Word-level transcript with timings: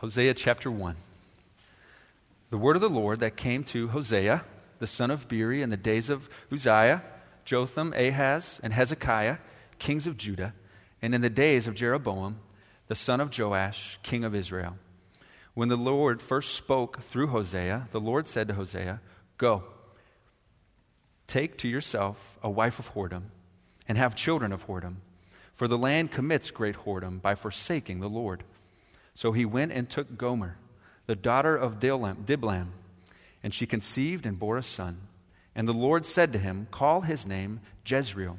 Hosea 0.00 0.32
chapter 0.34 0.70
1. 0.70 0.94
The 2.50 2.56
word 2.56 2.76
of 2.76 2.82
the 2.82 2.88
Lord 2.88 3.18
that 3.18 3.36
came 3.36 3.64
to 3.64 3.88
Hosea, 3.88 4.44
the 4.78 4.86
son 4.86 5.10
of 5.10 5.26
Beeri, 5.26 5.60
in 5.60 5.70
the 5.70 5.76
days 5.76 6.08
of 6.08 6.28
Uzziah, 6.52 7.02
Jotham, 7.44 7.92
Ahaz, 7.94 8.60
and 8.62 8.72
Hezekiah, 8.72 9.38
kings 9.80 10.06
of 10.06 10.16
Judah, 10.16 10.54
and 11.02 11.16
in 11.16 11.20
the 11.20 11.28
days 11.28 11.66
of 11.66 11.74
Jeroboam, 11.74 12.38
the 12.86 12.94
son 12.94 13.20
of 13.20 13.36
Joash, 13.36 13.98
king 14.04 14.22
of 14.22 14.36
Israel. 14.36 14.76
When 15.54 15.68
the 15.68 15.76
Lord 15.76 16.22
first 16.22 16.54
spoke 16.54 17.00
through 17.00 17.26
Hosea, 17.26 17.88
the 17.90 18.00
Lord 18.00 18.28
said 18.28 18.46
to 18.46 18.54
Hosea, 18.54 19.00
Go, 19.36 19.64
take 21.26 21.58
to 21.58 21.68
yourself 21.68 22.38
a 22.40 22.48
wife 22.48 22.78
of 22.78 22.94
whoredom, 22.94 23.24
and 23.88 23.98
have 23.98 24.14
children 24.14 24.52
of 24.52 24.68
whoredom, 24.68 24.98
for 25.54 25.66
the 25.66 25.76
land 25.76 26.12
commits 26.12 26.52
great 26.52 26.76
whoredom 26.84 27.20
by 27.20 27.34
forsaking 27.34 27.98
the 27.98 28.08
Lord. 28.08 28.44
So 29.18 29.32
he 29.32 29.44
went 29.44 29.72
and 29.72 29.90
took 29.90 30.16
Gomer, 30.16 30.58
the 31.06 31.16
daughter 31.16 31.56
of 31.56 31.80
Diblaim, 31.80 32.68
and 33.42 33.52
she 33.52 33.66
conceived 33.66 34.24
and 34.24 34.38
bore 34.38 34.56
a 34.56 34.62
son. 34.62 35.08
And 35.56 35.66
the 35.66 35.72
Lord 35.72 36.06
said 36.06 36.32
to 36.32 36.38
him, 36.38 36.68
Call 36.70 37.00
his 37.00 37.26
name 37.26 37.58
Jezreel. 37.84 38.38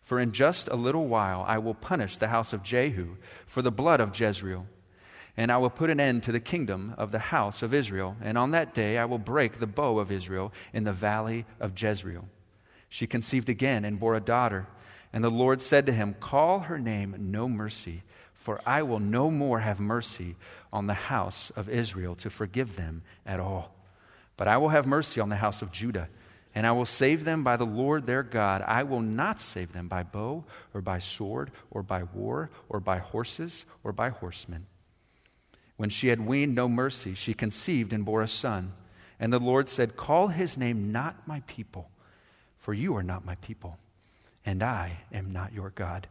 For 0.00 0.18
in 0.18 0.32
just 0.32 0.66
a 0.66 0.74
little 0.74 1.06
while 1.06 1.44
I 1.46 1.58
will 1.58 1.74
punish 1.74 2.16
the 2.16 2.26
house 2.26 2.52
of 2.52 2.64
Jehu 2.64 3.14
for 3.46 3.62
the 3.62 3.70
blood 3.70 4.00
of 4.00 4.18
Jezreel. 4.18 4.66
And 5.36 5.52
I 5.52 5.58
will 5.58 5.70
put 5.70 5.88
an 5.88 6.00
end 6.00 6.24
to 6.24 6.32
the 6.32 6.40
kingdom 6.40 6.96
of 6.98 7.12
the 7.12 7.20
house 7.20 7.62
of 7.62 7.72
Israel. 7.72 8.16
And 8.20 8.36
on 8.36 8.50
that 8.50 8.74
day 8.74 8.98
I 8.98 9.04
will 9.04 9.20
break 9.20 9.60
the 9.60 9.68
bow 9.68 10.00
of 10.00 10.10
Israel 10.10 10.52
in 10.72 10.82
the 10.82 10.92
valley 10.92 11.46
of 11.60 11.80
Jezreel. 11.80 12.26
She 12.88 13.06
conceived 13.06 13.48
again 13.48 13.84
and 13.84 14.00
bore 14.00 14.16
a 14.16 14.20
daughter. 14.20 14.66
And 15.12 15.22
the 15.22 15.30
Lord 15.30 15.62
said 15.62 15.86
to 15.86 15.92
him, 15.92 16.16
Call 16.18 16.58
her 16.58 16.80
name 16.80 17.14
No 17.30 17.48
Mercy 17.48 18.02
for 18.42 18.60
I 18.66 18.82
will 18.82 18.98
no 18.98 19.30
more 19.30 19.60
have 19.60 19.78
mercy 19.78 20.34
on 20.72 20.88
the 20.88 20.94
house 20.94 21.52
of 21.54 21.68
Israel 21.68 22.16
to 22.16 22.28
forgive 22.28 22.74
them 22.74 23.02
at 23.24 23.38
all. 23.38 23.72
But 24.36 24.48
I 24.48 24.56
will 24.56 24.70
have 24.70 24.84
mercy 24.84 25.20
on 25.20 25.28
the 25.28 25.36
house 25.36 25.62
of 25.62 25.70
Judah, 25.70 26.08
and 26.52 26.66
I 26.66 26.72
will 26.72 26.84
save 26.84 27.24
them 27.24 27.44
by 27.44 27.56
the 27.56 27.64
Lord 27.64 28.04
their 28.04 28.24
God. 28.24 28.64
I 28.66 28.82
will 28.82 29.00
not 29.00 29.40
save 29.40 29.72
them 29.72 29.86
by 29.86 30.02
bow, 30.02 30.42
or 30.74 30.80
by 30.80 30.98
sword, 30.98 31.52
or 31.70 31.84
by 31.84 32.02
war, 32.02 32.50
or 32.68 32.80
by 32.80 32.98
horses, 32.98 33.64
or 33.84 33.92
by 33.92 34.08
horsemen. 34.08 34.66
When 35.76 35.88
she 35.88 36.08
had 36.08 36.26
weaned 36.26 36.56
no 36.56 36.68
mercy, 36.68 37.14
she 37.14 37.34
conceived 37.34 37.92
and 37.92 38.04
bore 38.04 38.22
a 38.22 38.28
son. 38.28 38.72
And 39.20 39.32
the 39.32 39.38
Lord 39.38 39.68
said, 39.68 39.96
Call 39.96 40.28
his 40.28 40.58
name 40.58 40.90
not 40.90 41.28
my 41.28 41.42
people, 41.46 41.90
for 42.58 42.74
you 42.74 42.96
are 42.96 43.04
not 43.04 43.24
my 43.24 43.36
people, 43.36 43.78
and 44.44 44.64
I 44.64 44.98
am 45.12 45.32
not 45.32 45.52
your 45.52 45.70
God. 45.70 46.08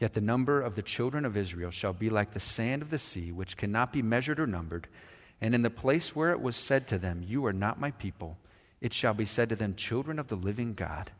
Yet 0.00 0.14
the 0.14 0.20
number 0.22 0.62
of 0.62 0.74
the 0.74 0.82
children 0.82 1.26
of 1.26 1.36
Israel 1.36 1.70
shall 1.70 1.92
be 1.92 2.08
like 2.08 2.32
the 2.32 2.40
sand 2.40 2.80
of 2.80 2.88
the 2.88 2.98
sea, 2.98 3.30
which 3.30 3.58
cannot 3.58 3.92
be 3.92 4.00
measured 4.00 4.40
or 4.40 4.46
numbered. 4.46 4.88
And 5.42 5.54
in 5.54 5.60
the 5.60 5.70
place 5.70 6.16
where 6.16 6.30
it 6.30 6.40
was 6.40 6.56
said 6.56 6.88
to 6.88 6.98
them, 6.98 7.22
You 7.22 7.44
are 7.44 7.52
not 7.52 7.78
my 7.78 7.90
people, 7.90 8.38
it 8.80 8.94
shall 8.94 9.12
be 9.12 9.26
said 9.26 9.50
to 9.50 9.56
them, 9.56 9.74
Children 9.74 10.18
of 10.18 10.28
the 10.28 10.36
living 10.36 10.72
God. 10.72 11.10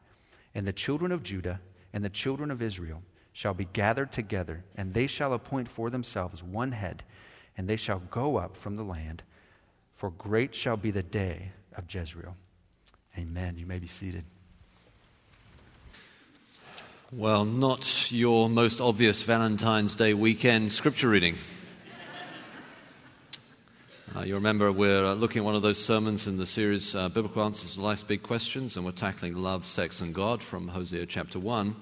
And 0.54 0.66
the 0.66 0.72
children 0.72 1.12
of 1.12 1.22
Judah 1.22 1.60
and 1.92 2.02
the 2.02 2.10
children 2.10 2.50
of 2.50 2.62
Israel 2.62 3.02
shall 3.32 3.54
be 3.54 3.66
gathered 3.66 4.12
together, 4.12 4.64
and 4.74 4.94
they 4.94 5.06
shall 5.06 5.34
appoint 5.34 5.68
for 5.68 5.90
themselves 5.90 6.42
one 6.42 6.72
head, 6.72 7.04
and 7.56 7.68
they 7.68 7.76
shall 7.76 8.00
go 8.10 8.36
up 8.38 8.56
from 8.56 8.76
the 8.76 8.82
land. 8.82 9.22
For 9.94 10.10
great 10.10 10.54
shall 10.54 10.78
be 10.78 10.90
the 10.90 11.02
day 11.02 11.52
of 11.76 11.84
Jezreel. 11.92 12.34
Amen. 13.18 13.58
You 13.58 13.66
may 13.66 13.78
be 13.78 13.86
seated. 13.86 14.24
Well, 17.12 17.44
not 17.44 18.12
your 18.12 18.48
most 18.48 18.80
obvious 18.80 19.24
Valentine's 19.24 19.96
Day 19.96 20.14
weekend 20.14 20.70
scripture 20.70 21.08
reading. 21.08 21.34
Uh, 24.14 24.20
you 24.20 24.34
remember 24.34 24.70
we're 24.70 25.04
uh, 25.04 25.14
looking 25.14 25.40
at 25.40 25.44
one 25.44 25.56
of 25.56 25.62
those 25.62 25.84
sermons 25.84 26.28
in 26.28 26.36
the 26.36 26.46
series 26.46 26.94
uh, 26.94 27.08
Biblical 27.08 27.42
Answers 27.42 27.74
to 27.74 27.80
Life's 27.80 28.04
Big 28.04 28.22
Questions, 28.22 28.76
and 28.76 28.86
we're 28.86 28.92
tackling 28.92 29.34
love, 29.34 29.66
sex, 29.66 30.00
and 30.00 30.14
God 30.14 30.40
from 30.40 30.68
Hosea 30.68 31.04
chapter 31.06 31.40
1. 31.40 31.74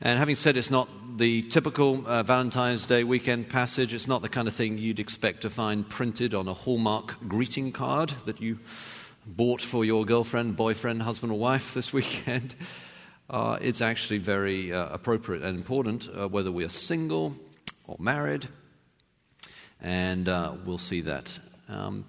And 0.00 0.16
having 0.16 0.36
said 0.36 0.56
it's 0.56 0.70
not 0.70 0.88
the 1.16 1.42
typical 1.42 2.04
uh, 2.06 2.22
Valentine's 2.22 2.86
Day 2.86 3.02
weekend 3.02 3.48
passage, 3.48 3.92
it's 3.92 4.06
not 4.06 4.22
the 4.22 4.28
kind 4.28 4.46
of 4.46 4.54
thing 4.54 4.78
you'd 4.78 5.00
expect 5.00 5.40
to 5.40 5.50
find 5.50 5.88
printed 5.88 6.34
on 6.34 6.46
a 6.46 6.54
Hallmark 6.54 7.16
greeting 7.26 7.72
card 7.72 8.10
that 8.26 8.40
you 8.40 8.60
bought 9.26 9.60
for 9.60 9.84
your 9.84 10.04
girlfriend, 10.04 10.54
boyfriend, 10.54 11.02
husband, 11.02 11.32
or 11.32 11.38
wife 11.40 11.74
this 11.74 11.92
weekend 11.92 12.54
uh, 13.30 13.58
it's 13.60 13.80
actually 13.80 14.18
very 14.18 14.72
uh, 14.72 14.88
appropriate 14.88 15.42
and 15.42 15.58
important 15.58 16.08
uh, 16.08 16.28
whether 16.28 16.50
we 16.50 16.64
are 16.64 16.70
single 16.70 17.34
or 17.86 17.96
married, 17.98 18.48
and 19.80 20.28
uh, 20.28 20.52
we'll 20.64 20.78
see 20.78 21.02
that. 21.02 21.38
Um, 21.68 22.06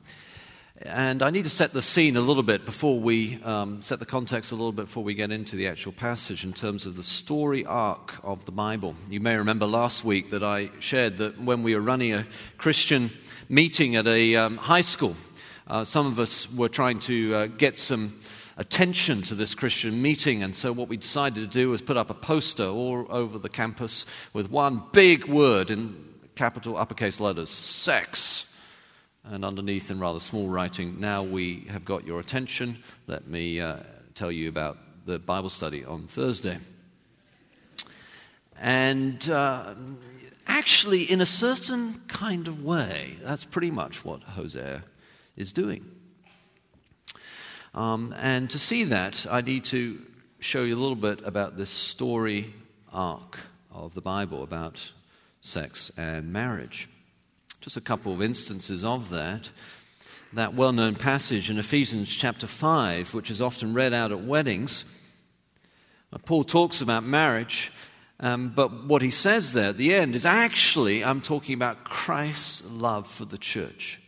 and 0.82 1.22
I 1.22 1.30
need 1.30 1.44
to 1.44 1.50
set 1.50 1.74
the 1.74 1.82
scene 1.82 2.16
a 2.16 2.22
little 2.22 2.44
bit 2.44 2.64
before 2.64 2.98
we 2.98 3.38
um, 3.44 3.82
set 3.82 4.00
the 4.00 4.06
context 4.06 4.54
a 4.54 4.56
little 4.56 4.72
bit 4.72 4.86
before 4.86 5.04
we 5.04 5.14
get 5.14 5.30
into 5.30 5.58
the 5.58 5.68
actual 5.68 5.92
passage 5.92 6.46
in 6.46 6.54
terms 6.54 6.86
of 6.86 6.96
the 6.96 7.04
story 7.04 7.66
arc 7.66 8.14
of 8.24 8.46
the 8.46 8.54
Bible. 8.54 8.96
You 9.10 9.20
may 9.20 9.36
remember 9.36 9.66
last 9.66 10.06
week 10.06 10.30
that 10.30 10.42
I 10.42 10.70
shared 10.80 11.18
that 11.18 11.42
when 11.42 11.64
we 11.64 11.76
were 11.76 11.82
running 11.82 12.14
a 12.14 12.26
Christian 12.58 13.10
meeting 13.50 13.98
at 13.98 14.08
a 14.08 14.38
um, 14.38 14.56
high 14.56 14.80
school, 14.80 15.18
uh, 15.68 15.84
some 15.84 16.06
of 16.06 16.18
us 16.18 16.50
were 16.54 16.70
trying 16.70 17.00
to 17.02 17.36
uh, 17.36 17.46
get 17.48 17.78
some 17.78 18.14
attention 18.60 19.22
to 19.24 19.36
this 19.36 19.56
Christian 19.56 20.02
meeting. 20.02 20.44
And 20.44 20.56
so, 20.56 20.72
what 20.72 20.90
we 20.90 20.98
decided 20.98 21.40
to 21.40 21.48
do 21.48 21.70
was 21.70 21.82
put 21.82 21.98
up 21.98 22.10
a 22.10 22.14
poster 22.14 22.66
all 22.66 23.08
over 23.10 23.40
the 23.40 23.50
campus 23.50 24.06
with 24.34 24.52
one 24.52 24.84
big 24.92 25.26
word 25.26 25.72
in 25.72 26.06
capital 26.36 26.78
uppercase 26.78 27.20
letters 27.20 27.50
sex. 27.50 28.54
And 29.24 29.44
underneath, 29.44 29.90
in 29.90 30.00
rather 30.00 30.20
small 30.20 30.48
writing, 30.48 31.00
now 31.00 31.24
we 31.24 31.68
have 31.70 31.86
got 31.86 32.06
your 32.06 32.20
attention. 32.20 32.78
Let 33.08 33.28
me 33.28 33.60
uh, 33.60 33.78
tell 34.14 34.32
you 34.32 34.50
about 34.50 34.78
the 35.06 35.20
Bible 35.20 35.50
study 35.50 35.86
on 35.86 36.08
Thursday. 36.08 36.58
And 38.60 39.30
uh, 39.30 39.76
actually, 40.48 41.04
in 41.04 41.22
a 41.22 41.26
certain 41.26 42.02
kind 42.08 42.48
of 42.48 42.64
way, 42.64 43.16
that's 43.22 43.46
pretty 43.46 43.72
much 43.72 44.04
what 44.04 44.22
Hosea 44.22 44.84
is 45.38 45.54
doing. 45.54 45.99
Um, 47.74 48.14
and 48.18 48.50
to 48.50 48.60
see 48.60 48.86
that, 48.86 49.26
I 49.30 49.42
need 49.42 49.66
to 49.66 50.02
show 50.40 50.64
you 50.64 50.76
a 50.76 50.80
little 50.80 50.96
bit 50.96 51.22
about 51.26 51.58
this 51.58 51.70
story 51.70 52.54
arc 52.92 53.40
of 53.72 53.94
the 53.94 54.02
Bible 54.02 54.44
about 54.44 54.92
sex 55.42 55.92
and 55.98 56.34
marriage. 56.34 56.90
Just 57.62 57.78
a 57.78 57.82
couple 57.82 58.14
of 58.14 58.22
instances 58.22 58.84
of 58.84 59.10
that. 59.10 59.52
That 60.34 60.54
well 60.54 60.72
known 60.72 60.96
passage 60.96 61.50
in 61.50 61.58
Ephesians 61.58 62.10
chapter 62.10 62.48
5, 62.48 63.14
which 63.14 63.32
is 63.32 63.42
often 63.42 63.74
read 63.74 63.94
out 63.94 64.12
at 64.12 64.22
weddings. 64.22 64.86
Paul 66.26 66.44
talks 66.44 66.82
about 66.82 67.04
marriage, 67.04 67.72
um, 68.20 68.50
but 68.50 68.86
what 68.86 69.02
he 69.02 69.12
says 69.12 69.54
there 69.54 69.70
at 69.70 69.78
the 69.78 69.94
end 69.94 70.16
is 70.16 70.26
actually, 70.26 71.04
I'm 71.04 71.22
talking 71.22 71.54
about 71.54 71.84
Christ's 71.84 72.70
love 72.70 73.08
for 73.08 73.26
the 73.26 73.38
church. 73.38 74.02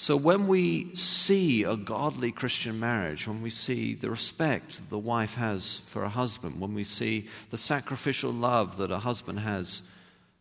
So 0.00 0.16
when 0.16 0.46
we 0.46 0.94
see 0.94 1.64
a 1.64 1.76
godly 1.76 2.30
Christian 2.30 2.78
marriage, 2.78 3.26
when 3.26 3.42
we 3.42 3.50
see 3.50 3.96
the 3.96 4.08
respect 4.08 4.88
the 4.90 4.98
wife 4.98 5.34
has 5.34 5.80
for 5.86 6.04
a 6.04 6.08
husband, 6.08 6.60
when 6.60 6.72
we 6.72 6.84
see 6.84 7.26
the 7.50 7.58
sacrificial 7.58 8.30
love 8.30 8.76
that 8.76 8.92
a 8.92 9.00
husband 9.00 9.40
has 9.40 9.82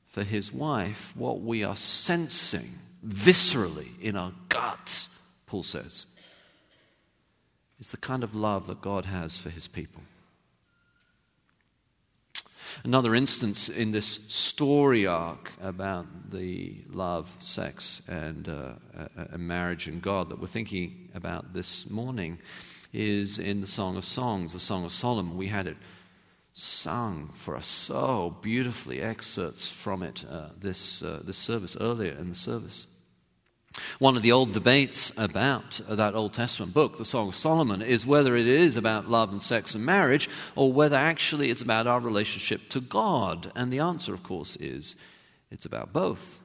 for 0.06 0.24
his 0.24 0.54
wife, 0.54 1.12
what 1.16 1.42
we 1.42 1.64
are 1.64 1.76
sensing 1.76 2.70
viscerally 3.04 4.00
in 4.00 4.16
our 4.16 4.32
guts, 4.50 5.08
Paul 5.48 5.64
says, 5.64 6.06
is 7.80 7.90
the 7.90 7.98
kind 7.98 8.24
of 8.24 8.36
love 8.36 8.68
that 8.68 8.80
God 8.80 9.06
has 9.06 9.40
for 9.40 9.50
his 9.50 9.68
people. 9.68 10.04
Another 12.84 13.16
instance 13.16 13.70
in 13.70 13.92
this 13.92 14.20
story 14.28 15.08
arc 15.08 15.52
about 15.62 16.32
the 16.32 16.76
love, 16.90 17.36
sex, 17.40 18.02
and, 18.08 18.48
uh, 18.48 18.74
uh, 19.18 19.38
marriage 19.38 19.88
and 19.88 20.02
God 20.02 20.30
that 20.30 20.40
we're 20.40 20.48
thinking 20.48 21.10
about 21.16 21.54
this 21.54 21.90
morning 21.90 22.40
is 22.94 23.40
in 23.40 23.62
the 23.62 23.68
Song 23.68 23.98
of 23.98 24.06
Songs, 24.06 24.54
the 24.54 24.60
Song 24.60 24.86
of 24.86 24.92
Solomon. 24.92 25.38
We 25.38 25.48
had 25.48 25.68
it 25.68 25.78
sung 26.54 27.28
for 27.34 27.56
us 27.56 27.66
so 27.66 28.38
beautifully, 28.42 29.02
excerpts 29.02 29.68
from 29.68 30.04
it 30.04 30.24
uh, 30.30 30.50
this, 30.60 31.02
uh, 31.02 31.22
this 31.24 31.38
service, 31.38 31.76
earlier 31.80 32.14
in 32.14 32.30
the 32.30 32.36
service. 32.36 32.88
One 34.00 34.16
of 34.16 34.22
the 34.22 34.32
old 34.32 34.54
debates 34.54 35.12
about 35.18 35.82
that 35.88 36.16
Old 36.16 36.34
Testament 36.34 36.74
book, 36.74 36.98
the 36.98 37.06
Song 37.06 37.30
of 37.30 37.36
Solomon, 37.36 37.82
is 37.82 38.06
whether 38.06 38.36
it 38.36 38.48
is 38.48 38.78
about 38.78 39.10
love 39.10 39.32
and 39.32 39.42
sex 39.42 39.76
and 39.76 39.86
marriage 39.86 40.30
or 40.56 40.72
whether 40.72 40.96
actually 40.96 41.50
it's 41.50 41.62
about 41.62 41.88
our 41.88 42.00
relationship 42.00 42.70
to 42.70 42.82
God. 42.82 43.52
And 43.56 43.72
the 43.72 43.80
answer, 43.80 44.14
of 44.14 44.24
course, 44.24 44.56
is 44.58 44.96
it's 45.52 45.66
about 45.66 45.94
both. 45.94 46.40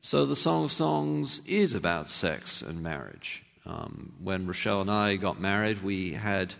So 0.00 0.24
the 0.24 0.36
Song 0.36 0.64
of 0.64 0.72
Songs 0.72 1.42
is 1.46 1.74
about 1.74 2.08
sex 2.08 2.62
and 2.62 2.82
marriage. 2.82 3.42
Um, 3.66 4.14
when 4.22 4.46
Rochelle 4.46 4.80
and 4.80 4.90
I 4.90 5.16
got 5.16 5.40
married, 5.40 5.82
we 5.82 6.14
had 6.14 6.54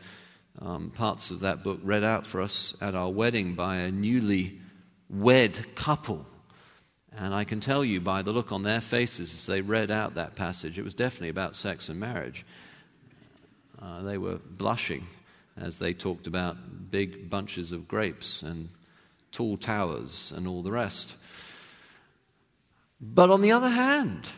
um, 0.58 0.90
parts 0.90 1.30
of 1.30 1.40
that 1.40 1.62
book 1.62 1.80
read 1.82 2.04
out 2.04 2.26
for 2.26 2.42
us 2.42 2.74
at 2.80 2.94
our 2.94 3.08
wedding 3.08 3.54
by 3.54 3.76
a 3.76 3.90
newly 3.90 4.58
wed 5.08 5.74
couple. 5.74 6.26
And 7.16 7.34
I 7.34 7.44
can 7.44 7.60
tell 7.60 7.84
you 7.84 8.00
by 8.00 8.22
the 8.22 8.32
look 8.32 8.52
on 8.52 8.62
their 8.62 8.80
faces 8.80 9.34
as 9.34 9.46
they 9.46 9.60
read 9.60 9.90
out 9.90 10.14
that 10.14 10.36
passage, 10.36 10.78
it 10.78 10.84
was 10.84 10.94
definitely 10.94 11.28
about 11.28 11.56
sex 11.56 11.88
and 11.88 11.98
marriage. 11.98 12.44
Uh, 13.80 14.02
they 14.02 14.18
were 14.18 14.38
blushing 14.38 15.06
as 15.56 15.78
they 15.78 15.92
talked 15.92 16.26
about 16.26 16.90
big 16.90 17.28
bunches 17.28 17.72
of 17.72 17.88
grapes 17.88 18.42
and 18.42 18.68
tall 19.32 19.56
towers 19.56 20.32
and 20.34 20.46
all 20.46 20.62
the 20.62 20.70
rest. 20.70 21.14
But 23.00 23.30
on 23.30 23.40
the 23.40 23.52
other 23.52 23.70
hand, 23.70 24.30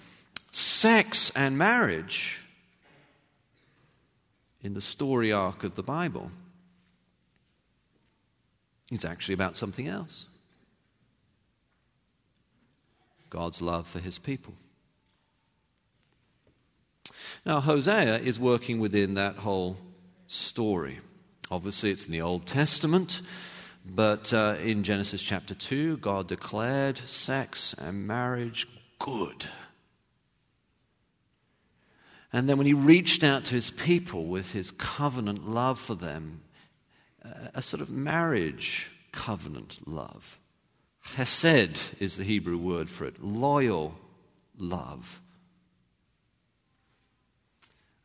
sex 0.50 1.30
and 1.34 1.58
marriage 1.58 2.40
in 4.62 4.74
the 4.74 4.80
story 4.80 5.32
arc 5.32 5.64
of 5.64 5.74
the 5.74 5.82
Bible 5.82 6.30
is 8.90 9.04
actually 9.04 9.34
about 9.34 9.56
something 9.56 9.88
else 9.88 10.26
God's 13.32 13.62
love 13.62 13.88
for 13.88 13.98
his 13.98 14.18
people. 14.18 14.52
Now, 17.46 17.60
Hosea 17.60 18.18
is 18.18 18.38
working 18.38 18.78
within 18.78 19.14
that 19.14 19.36
whole 19.36 19.78
story. 20.26 21.00
Obviously, 21.50 21.90
it's 21.90 22.04
in 22.04 22.12
the 22.12 22.20
Old 22.20 22.46
Testament, 22.46 23.22
but 23.86 24.34
uh, 24.34 24.56
in 24.62 24.82
Genesis 24.82 25.22
chapter 25.22 25.54
2, 25.54 25.96
God 25.96 26.28
declared 26.28 26.98
sex 26.98 27.74
and 27.78 28.06
marriage 28.06 28.68
good. 28.98 29.46
And 32.34 32.50
then 32.50 32.58
when 32.58 32.66
he 32.66 32.74
reached 32.74 33.24
out 33.24 33.46
to 33.46 33.54
his 33.54 33.70
people 33.70 34.26
with 34.26 34.52
his 34.52 34.70
covenant 34.70 35.48
love 35.48 35.78
for 35.78 35.94
them, 35.94 36.42
a 37.54 37.62
sort 37.62 37.80
of 37.80 37.88
marriage 37.88 38.90
covenant 39.10 39.88
love. 39.88 40.38
Hesed 41.02 42.00
is 42.00 42.16
the 42.16 42.24
Hebrew 42.24 42.56
word 42.56 42.88
for 42.88 43.04
it, 43.04 43.22
loyal 43.22 43.94
love. 44.56 45.20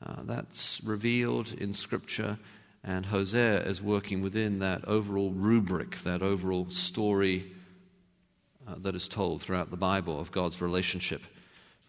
Uh, 0.06 0.24
that's 0.24 0.82
revealed 0.84 1.54
in 1.58 1.74
Scripture, 1.74 2.38
and 2.84 3.06
Hosea 3.06 3.64
is 3.64 3.82
working 3.82 4.22
within 4.22 4.60
that 4.60 4.86
overall 4.86 5.32
rubric, 5.32 5.98
that 5.98 6.22
overall 6.22 6.70
story 6.70 7.52
uh, 8.68 8.76
that 8.80 8.96
is 8.96 9.08
told 9.08 9.42
throughout 9.42 9.72
the 9.72 9.78
Bible 9.78 10.20
of 10.20 10.32
God's 10.32 10.62
relationship 10.62 11.22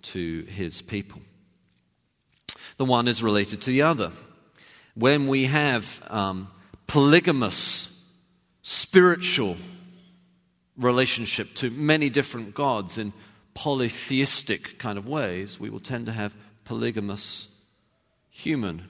to 0.02 0.42
his 0.42 0.80
people 0.80 1.20
the 2.78 2.84
one 2.84 3.08
is 3.08 3.22
related 3.22 3.60
to 3.62 3.70
the 3.70 3.82
other. 3.82 4.12
When 4.94 5.26
we 5.26 5.46
have 5.46 6.00
um, 6.08 6.48
polygamous 6.86 8.02
spiritual 8.62 9.56
relationship 10.78 11.54
to 11.54 11.70
many 11.70 12.08
different 12.08 12.54
gods 12.54 12.98
in 12.98 13.12
polytheistic 13.54 14.78
kind 14.78 14.96
of 14.96 15.08
ways, 15.08 15.58
we 15.58 15.70
will 15.70 15.80
tend 15.80 16.06
to 16.06 16.12
have 16.12 16.34
polygamous 16.64 17.48
human 18.30 18.82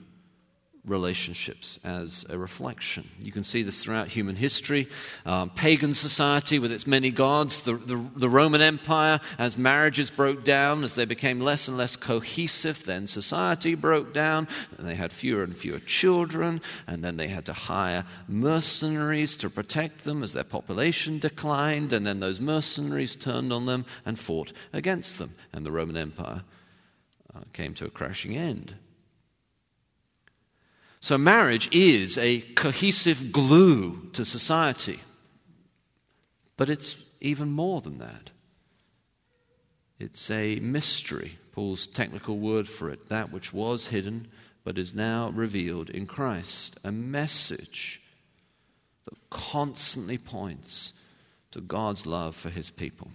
relationships 0.85 1.77
as 1.83 2.25
a 2.29 2.37
reflection. 2.37 3.07
You 3.19 3.31
can 3.31 3.43
see 3.43 3.63
this 3.63 3.83
throughout 3.83 4.07
human 4.07 4.35
history. 4.35 4.87
Um, 5.25 5.49
pagan 5.49 5.93
society 5.93 6.57
with 6.59 6.71
its 6.71 6.87
many 6.87 7.11
gods, 7.11 7.61
the, 7.61 7.73
the, 7.73 8.03
the, 8.15 8.29
Roman 8.29 8.61
Empire, 8.61 9.19
as 9.37 9.57
marriages 9.57 10.09
broke 10.09 10.43
down, 10.43 10.83
as 10.83 10.95
they 10.95 11.05
became 11.05 11.41
less 11.41 11.67
and 11.67 11.77
less 11.77 11.95
cohesive, 11.95 12.85
then 12.85 13.07
society 13.07 13.75
broke 13.75 14.13
down, 14.13 14.47
and 14.77 14.87
they 14.87 14.95
had 14.95 15.11
fewer 15.11 15.43
and 15.43 15.55
fewer 15.55 15.79
children, 15.79 16.61
and 16.87 17.03
then 17.03 17.17
they 17.17 17.27
had 17.27 17.45
to 17.45 17.53
hire 17.53 18.05
mercenaries 18.27 19.35
to 19.35 19.49
protect 19.49 20.03
them 20.03 20.23
as 20.23 20.33
their 20.33 20.43
population 20.43 21.19
declined, 21.19 21.91
and 21.91 22.05
then 22.05 22.19
those 22.19 22.39
mercenaries 22.39 23.15
turned 23.15 23.51
on 23.51 23.65
them 23.65 23.85
and 24.05 24.17
fought 24.17 24.53
against 24.71 25.19
them, 25.19 25.35
and 25.51 25.65
the 25.65 25.71
Roman 25.71 25.97
Empire 25.97 26.43
uh, 27.35 27.41
came 27.53 27.73
to 27.73 27.85
a 27.85 27.89
crashing 27.89 28.35
end. 28.35 28.75
So, 31.01 31.17
marriage 31.17 31.69
is 31.71 32.17
a 32.17 32.41
cohesive 32.55 33.31
glue 33.31 34.09
to 34.13 34.25
society. 34.25 34.99
But 36.57 36.69
it's 36.69 36.97
even 37.21 37.51
more 37.51 37.79
than 37.81 37.99
that. 37.99 38.31
It's 39.97 40.29
a 40.29 40.59
mystery, 40.59 41.39
Paul's 41.51 41.87
technical 41.87 42.37
word 42.37 42.67
for 42.67 42.89
it, 42.89 43.07
that 43.07 43.31
which 43.31 43.53
was 43.53 43.87
hidden 43.87 44.27
but 44.63 44.77
is 44.77 44.93
now 44.93 45.29
revealed 45.29 45.89
in 45.89 46.05
Christ. 46.05 46.77
A 46.83 46.91
message 46.91 48.01
that 49.05 49.17
constantly 49.29 50.17
points 50.17 50.93
to 51.51 51.61
God's 51.61 52.05
love 52.05 52.35
for 52.35 52.49
his 52.49 52.69
people. 52.69 53.11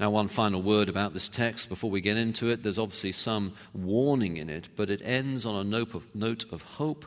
Now, 0.00 0.10
one 0.10 0.28
final 0.28 0.62
word 0.62 0.88
about 0.88 1.12
this 1.12 1.28
text 1.28 1.68
before 1.68 1.90
we 1.90 2.00
get 2.00 2.16
into 2.16 2.48
it. 2.48 2.62
There's 2.62 2.78
obviously 2.78 3.12
some 3.12 3.54
warning 3.74 4.38
in 4.38 4.48
it, 4.48 4.68
but 4.74 4.90
it 4.90 5.02
ends 5.04 5.44
on 5.44 5.54
a 5.54 5.64
note 5.64 5.94
of, 5.94 6.14
note 6.14 6.44
of 6.50 6.62
hope, 6.62 7.04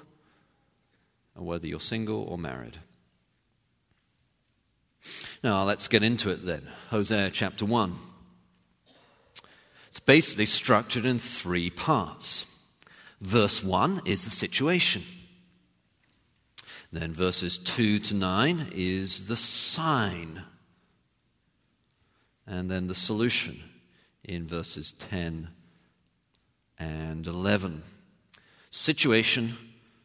whether 1.36 1.66
you're 1.66 1.80
single 1.80 2.24
or 2.24 2.38
married. 2.38 2.78
Now, 5.44 5.64
let's 5.64 5.88
get 5.88 6.04
into 6.04 6.30
it 6.30 6.46
then. 6.46 6.68
Hosea 6.90 7.32
chapter 7.32 7.66
1. 7.66 7.96
It's 9.88 10.00
basically 10.00 10.46
structured 10.46 11.06
in 11.06 11.18
three 11.18 11.70
parts. 11.70 12.46
Verse 13.22 13.64
1 13.64 14.04
is 14.06 14.26
the 14.26 14.32
situation. 14.32 15.04
Then 16.92 17.14
verses 17.14 17.58
2 17.58 18.00
to 18.00 18.16
9 18.16 18.72
is 18.74 19.26
the 19.26 19.36
sign 19.36 20.44
and 22.50 22.70
then 22.70 22.88
the 22.88 22.96
solution 22.96 23.62
in 24.24 24.46
verses 24.46 24.92
10 24.94 25.50
and 26.80 27.28
11. 27.28 27.84
Situation, 28.72 29.54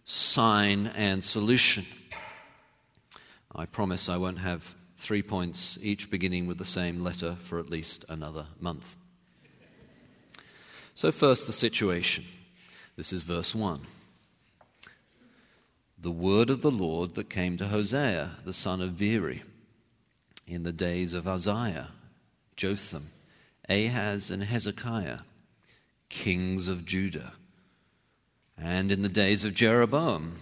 sign, 0.05 0.89
and 0.89 1.25
solution. 1.25 1.87
I 3.55 3.65
promise 3.65 4.09
I 4.09 4.19
won't 4.19 4.39
have 4.39 4.75
three 4.97 5.23
points, 5.23 5.79
each 5.81 6.11
beginning 6.11 6.47
with 6.47 6.59
the 6.59 6.65
same 6.65 7.01
letter, 7.01 7.37
for 7.41 7.59
at 7.59 7.71
least 7.71 8.05
another 8.09 8.47
month. 8.61 8.97
So, 10.95 11.11
first, 11.11 11.47
the 11.47 11.53
situation. 11.53 12.25
This 12.97 13.13
is 13.13 13.23
verse 13.23 13.55
1. 13.55 13.81
The 15.99 16.11
word 16.11 16.51
of 16.51 16.61
the 16.61 16.71
Lord 16.71 17.15
that 17.15 17.31
came 17.31 17.57
to 17.57 17.69
Hosea, 17.69 18.33
the 18.45 18.53
son 18.53 18.83
of 18.83 18.99
Beeri, 18.99 19.43
in 20.47 20.63
the 20.63 20.73
days 20.73 21.15
of 21.15 21.27
Uzziah, 21.27 21.89
Jotham, 22.57 23.11
Ahaz, 23.69 24.31
and 24.31 24.43
Hezekiah, 24.43 25.21
kings 26.09 26.69
of 26.69 26.85
Judah, 26.85 27.33
and 28.57 28.93
in 28.93 29.03
the 29.03 29.09
days 29.09 29.45
of 29.45 29.55
Jeroboam, 29.55 30.35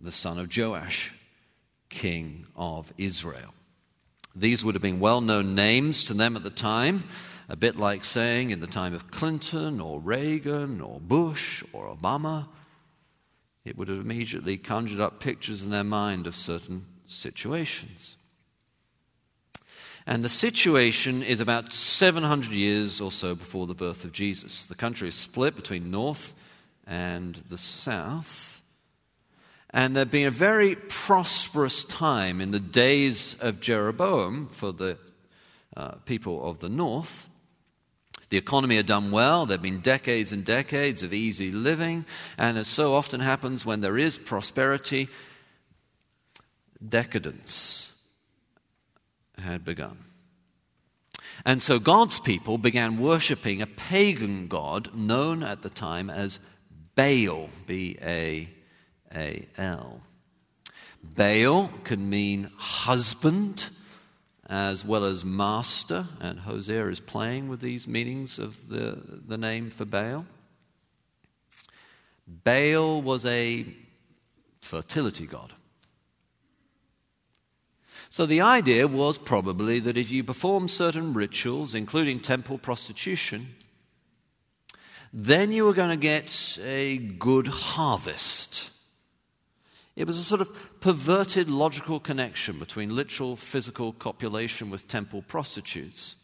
the 0.00 0.12
son 0.12 0.38
of 0.38 0.54
Joash, 0.54 1.12
king 1.88 2.46
of 2.54 2.92
Israel. 2.98 3.54
These 4.36 4.64
would 4.64 4.74
have 4.74 4.82
been 4.82 5.00
well 5.00 5.20
known 5.20 5.54
names 5.54 6.04
to 6.04 6.14
them 6.14 6.36
at 6.36 6.44
the 6.44 6.50
time, 6.50 7.04
a 7.48 7.56
bit 7.56 7.76
like 7.76 8.04
saying 8.04 8.50
in 8.50 8.60
the 8.60 8.66
time 8.66 8.94
of 8.94 9.10
Clinton 9.10 9.80
or 9.80 9.98
Reagan 10.00 10.80
or 10.80 11.00
Bush 11.00 11.64
or 11.72 11.94
Obama. 11.94 12.46
It 13.64 13.76
would 13.76 13.88
have 13.88 13.98
immediately 13.98 14.56
conjured 14.56 15.00
up 15.00 15.18
pictures 15.18 15.64
in 15.64 15.70
their 15.70 15.82
mind 15.82 16.26
of 16.26 16.36
certain 16.36 16.84
situations. 17.06 18.17
And 20.08 20.22
the 20.22 20.30
situation 20.30 21.22
is 21.22 21.38
about 21.38 21.70
700 21.70 22.50
years 22.50 22.98
or 22.98 23.12
so 23.12 23.34
before 23.34 23.66
the 23.66 23.74
birth 23.74 24.04
of 24.04 24.12
Jesus. 24.12 24.64
The 24.64 24.74
country 24.74 25.08
is 25.08 25.14
split 25.14 25.54
between 25.54 25.90
north 25.90 26.34
and 26.86 27.34
the 27.50 27.58
south. 27.58 28.62
And 29.68 29.94
there'd 29.94 30.10
been 30.10 30.26
a 30.26 30.30
very 30.30 30.76
prosperous 30.76 31.84
time 31.84 32.40
in 32.40 32.52
the 32.52 32.58
days 32.58 33.36
of 33.40 33.60
Jeroboam 33.60 34.46
for 34.46 34.72
the 34.72 34.96
uh, 35.76 35.96
people 36.06 36.48
of 36.48 36.60
the 36.60 36.70
north. 36.70 37.28
The 38.30 38.38
economy 38.38 38.76
had 38.76 38.86
done 38.86 39.10
well. 39.10 39.44
There 39.44 39.58
had 39.58 39.62
been 39.62 39.80
decades 39.80 40.32
and 40.32 40.42
decades 40.42 41.02
of 41.02 41.12
easy 41.12 41.50
living. 41.50 42.06
And 42.38 42.56
as 42.56 42.66
so 42.66 42.94
often 42.94 43.20
happens 43.20 43.66
when 43.66 43.82
there 43.82 43.98
is 43.98 44.18
prosperity, 44.18 45.10
decadence 46.88 47.87
had 49.38 49.64
begun. 49.64 49.98
And 51.44 51.62
so 51.62 51.78
God's 51.78 52.20
people 52.20 52.58
began 52.58 52.98
worshipping 52.98 53.62
a 53.62 53.66
pagan 53.66 54.48
god 54.48 54.94
known 54.94 55.42
at 55.42 55.62
the 55.62 55.70
time 55.70 56.10
as 56.10 56.38
Baal, 56.94 57.48
B 57.66 57.96
A 58.02 58.48
A 59.14 59.46
L. 59.56 60.00
Baal 61.02 61.70
can 61.84 62.10
mean 62.10 62.50
husband 62.56 63.68
as 64.48 64.84
well 64.84 65.04
as 65.04 65.24
master, 65.24 66.06
and 66.20 66.40
Hosea 66.40 66.88
is 66.88 67.00
playing 67.00 67.48
with 67.48 67.60
these 67.60 67.86
meanings 67.86 68.38
of 68.38 68.68
the, 68.68 68.98
the 69.26 69.36
name 69.36 69.70
for 69.70 69.84
Baal. 69.84 70.24
Baal 72.26 73.02
was 73.02 73.24
a 73.26 73.66
fertility 74.60 75.26
god. 75.26 75.52
So 78.10 78.26
the 78.26 78.40
idea 78.40 78.88
was 78.88 79.18
probably 79.18 79.80
that 79.80 79.98
if 79.98 80.10
you 80.10 80.24
perform 80.24 80.68
certain 80.68 81.12
rituals, 81.12 81.74
including 81.74 82.20
temple 82.20 82.58
prostitution, 82.58 83.54
then 85.12 85.52
you 85.52 85.64
were 85.64 85.74
going 85.74 85.90
to 85.90 85.96
get 85.96 86.58
a 86.62 86.96
good 86.98 87.46
harvest. 87.46 88.70
It 89.96 90.06
was 90.06 90.18
a 90.18 90.24
sort 90.24 90.40
of 90.40 90.80
perverted 90.80 91.50
logical 91.50 91.98
connection 91.98 92.58
between 92.58 92.94
literal 92.94 93.36
physical 93.36 93.92
copulation 93.92 94.70
with 94.70 94.88
temple 94.88 95.22
prostitutes 95.22 96.14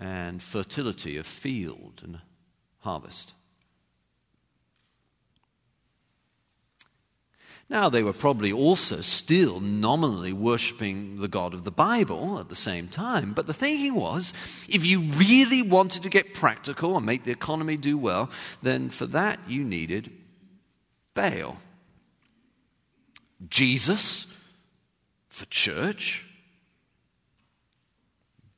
and 0.00 0.42
fertility 0.42 1.16
of 1.16 1.26
field 1.26 2.00
and 2.04 2.20
harvest. 2.80 3.32
Now, 7.70 7.88
they 7.88 8.02
were 8.02 8.12
probably 8.12 8.52
also 8.52 9.00
still 9.00 9.58
nominally 9.58 10.32
worshipping 10.32 11.20
the 11.20 11.28
God 11.28 11.54
of 11.54 11.64
the 11.64 11.70
Bible 11.70 12.38
at 12.38 12.50
the 12.50 12.56
same 12.56 12.88
time, 12.88 13.32
but 13.32 13.46
the 13.46 13.54
thinking 13.54 13.94
was 13.94 14.34
if 14.68 14.84
you 14.84 15.00
really 15.00 15.62
wanted 15.62 16.02
to 16.02 16.10
get 16.10 16.34
practical 16.34 16.96
and 16.96 17.06
make 17.06 17.24
the 17.24 17.32
economy 17.32 17.76
do 17.76 17.96
well, 17.96 18.30
then 18.62 18.90
for 18.90 19.06
that 19.06 19.40
you 19.48 19.64
needed 19.64 20.10
Baal. 21.14 21.56
Jesus 23.48 24.26
for 25.28 25.46
church, 25.46 26.26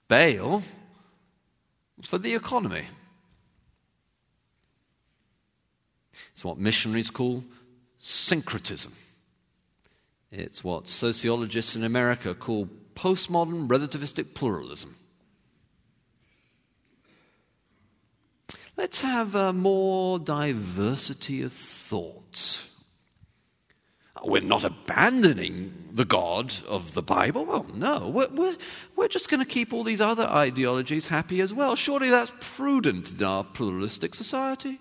Baal 0.08 0.62
for 2.02 2.18
the 2.18 2.34
economy. 2.34 2.84
It's 6.32 6.44
what 6.44 6.58
missionaries 6.58 7.10
call 7.10 7.44
syncretism. 7.98 8.92
It's 10.30 10.62
what 10.62 10.88
sociologists 10.88 11.76
in 11.76 11.84
America 11.84 12.34
call 12.34 12.68
postmodern 12.94 13.68
relativistic 13.68 14.34
pluralism. 14.34 14.96
Let's 18.76 19.00
have 19.00 19.34
a 19.34 19.52
more 19.52 20.18
diversity 20.18 21.42
of 21.42 21.52
thoughts. 21.52 22.68
We're 24.22 24.42
not 24.42 24.64
abandoning 24.64 25.90
the 25.92 26.04
God 26.04 26.52
of 26.66 26.94
the 26.94 27.02
Bible. 27.02 27.44
Well, 27.46 27.66
no. 27.72 28.08
We're, 28.08 28.28
we're, 28.28 28.56
we're 28.96 29.08
just 29.08 29.30
going 29.30 29.40
to 29.40 29.46
keep 29.46 29.72
all 29.72 29.84
these 29.84 30.00
other 30.00 30.24
ideologies 30.24 31.06
happy 31.06 31.40
as 31.40 31.54
well. 31.54 31.76
Surely 31.76 32.10
that's 32.10 32.32
prudent 32.40 33.12
in 33.12 33.24
our 33.24 33.44
pluralistic 33.44 34.14
society. 34.14 34.80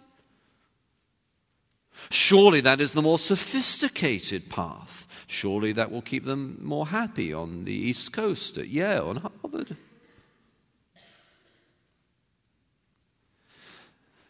Surely 2.10 2.62
that 2.62 2.82
is 2.82 2.94
the 2.94 3.02
more 3.02 3.20
sophisticated 3.20 4.50
path. 4.50 5.08
Surely 5.28 5.72
that 5.74 5.92
will 5.92 6.02
keep 6.02 6.26
them 6.26 6.60
more 6.62 6.88
happy 6.88 7.34
on 7.34 7.66
the 7.66 7.74
East 7.74 8.14
Coast 8.14 8.58
at 8.58 8.68
Yale 8.68 9.12
and 9.12 9.20
Harvard. 9.20 9.78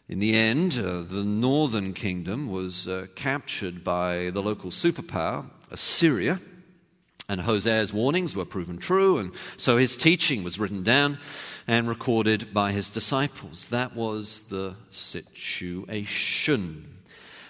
In 0.08 0.20
the 0.20 0.36
end, 0.36 0.78
uh, 0.78 1.00
the 1.00 1.24
northern 1.24 1.92
kingdom 1.92 2.48
was 2.48 2.86
uh, 2.86 3.08
captured 3.16 3.82
by 3.82 4.30
the 4.30 4.40
local 4.40 4.70
superpower, 4.70 5.50
Assyria, 5.70 6.40
and 7.28 7.40
Hosea's 7.40 7.92
warnings 7.92 8.36
were 8.36 8.44
proven 8.44 8.78
true, 8.78 9.18
and 9.18 9.32
so 9.56 9.78
his 9.78 9.96
teaching 9.96 10.44
was 10.44 10.60
written 10.60 10.84
down 10.84 11.18
and 11.66 11.88
recorded 11.88 12.54
by 12.54 12.70
his 12.70 12.88
disciples. 12.88 13.66
That 13.68 13.96
was 13.96 14.42
the 14.42 14.76
situation. 14.90 16.95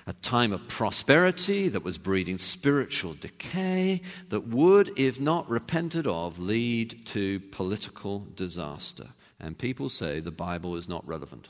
A 0.09 0.13
time 0.13 0.53
of 0.53 0.69
prosperity 0.69 1.69
that 1.69 1.83
was 1.83 1.99
breeding 1.99 2.39
spiritual 2.39 3.15
decay 3.15 4.03
that 4.29 4.47
would, 4.47 4.97
if 4.97 5.19
not 5.19 5.51
repented 5.51 6.07
of, 6.07 6.39
lead 6.39 7.05
to 7.07 7.41
political 7.41 8.21
disaster. 8.37 9.09
And 9.41 9.59
people 9.59 9.89
say 9.89 10.21
the 10.21 10.31
Bible 10.31 10.77
is 10.77 10.89
not 10.89 11.07
relevant. 11.09 11.49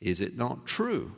Is 0.00 0.20
it 0.20 0.36
not 0.36 0.66
true 0.66 1.12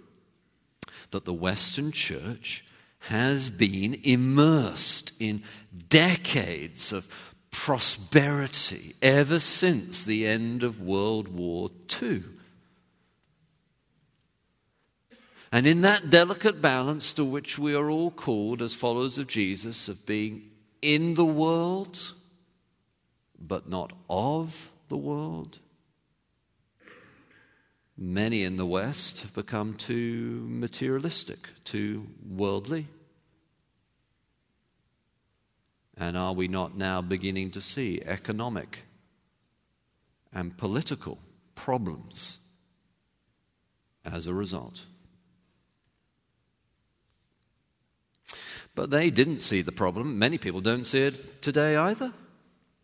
that 1.12 1.24
the 1.24 1.34
Western 1.34 1.92
church 1.92 2.64
has 3.04 3.48
been 3.48 4.00
immersed 4.02 5.12
in 5.20 5.42
decades 5.88 6.92
of 6.92 7.06
prosperity 7.50 8.96
ever 9.00 9.38
since 9.38 10.04
the 10.04 10.26
end 10.26 10.62
of 10.62 10.80
World 10.80 11.28
War 11.28 11.70
II? 12.02 12.24
And 15.52 15.66
in 15.66 15.80
that 15.80 16.10
delicate 16.10 16.60
balance 16.60 17.12
to 17.14 17.24
which 17.24 17.58
we 17.58 17.74
are 17.74 17.90
all 17.90 18.10
called 18.10 18.62
as 18.62 18.74
followers 18.74 19.18
of 19.18 19.26
Jesus, 19.26 19.88
of 19.88 20.06
being 20.06 20.50
in 20.80 21.14
the 21.14 21.24
world, 21.24 22.14
but 23.38 23.68
not 23.68 23.92
of 24.08 24.70
the 24.88 24.96
world, 24.96 25.58
Many 28.02 28.44
in 28.44 28.56
the 28.56 28.64
West 28.64 29.20
have 29.20 29.34
become 29.34 29.74
too 29.74 30.46
materialistic, 30.48 31.50
too 31.64 32.06
worldly. 32.26 32.88
And 35.98 36.16
are 36.16 36.32
we 36.32 36.48
not 36.48 36.74
now 36.74 37.02
beginning 37.02 37.50
to 37.50 37.60
see 37.60 38.00
economic 38.06 38.84
and 40.32 40.56
political 40.56 41.18
problems 41.54 42.38
as 44.02 44.26
a 44.26 44.32
result? 44.32 44.86
But 48.74 48.90
they 48.90 49.10
didn't 49.10 49.40
see 49.40 49.62
the 49.62 49.72
problem. 49.72 50.18
Many 50.18 50.38
people 50.38 50.60
don't 50.60 50.84
see 50.84 51.00
it 51.00 51.42
today 51.42 51.76
either. 51.76 52.12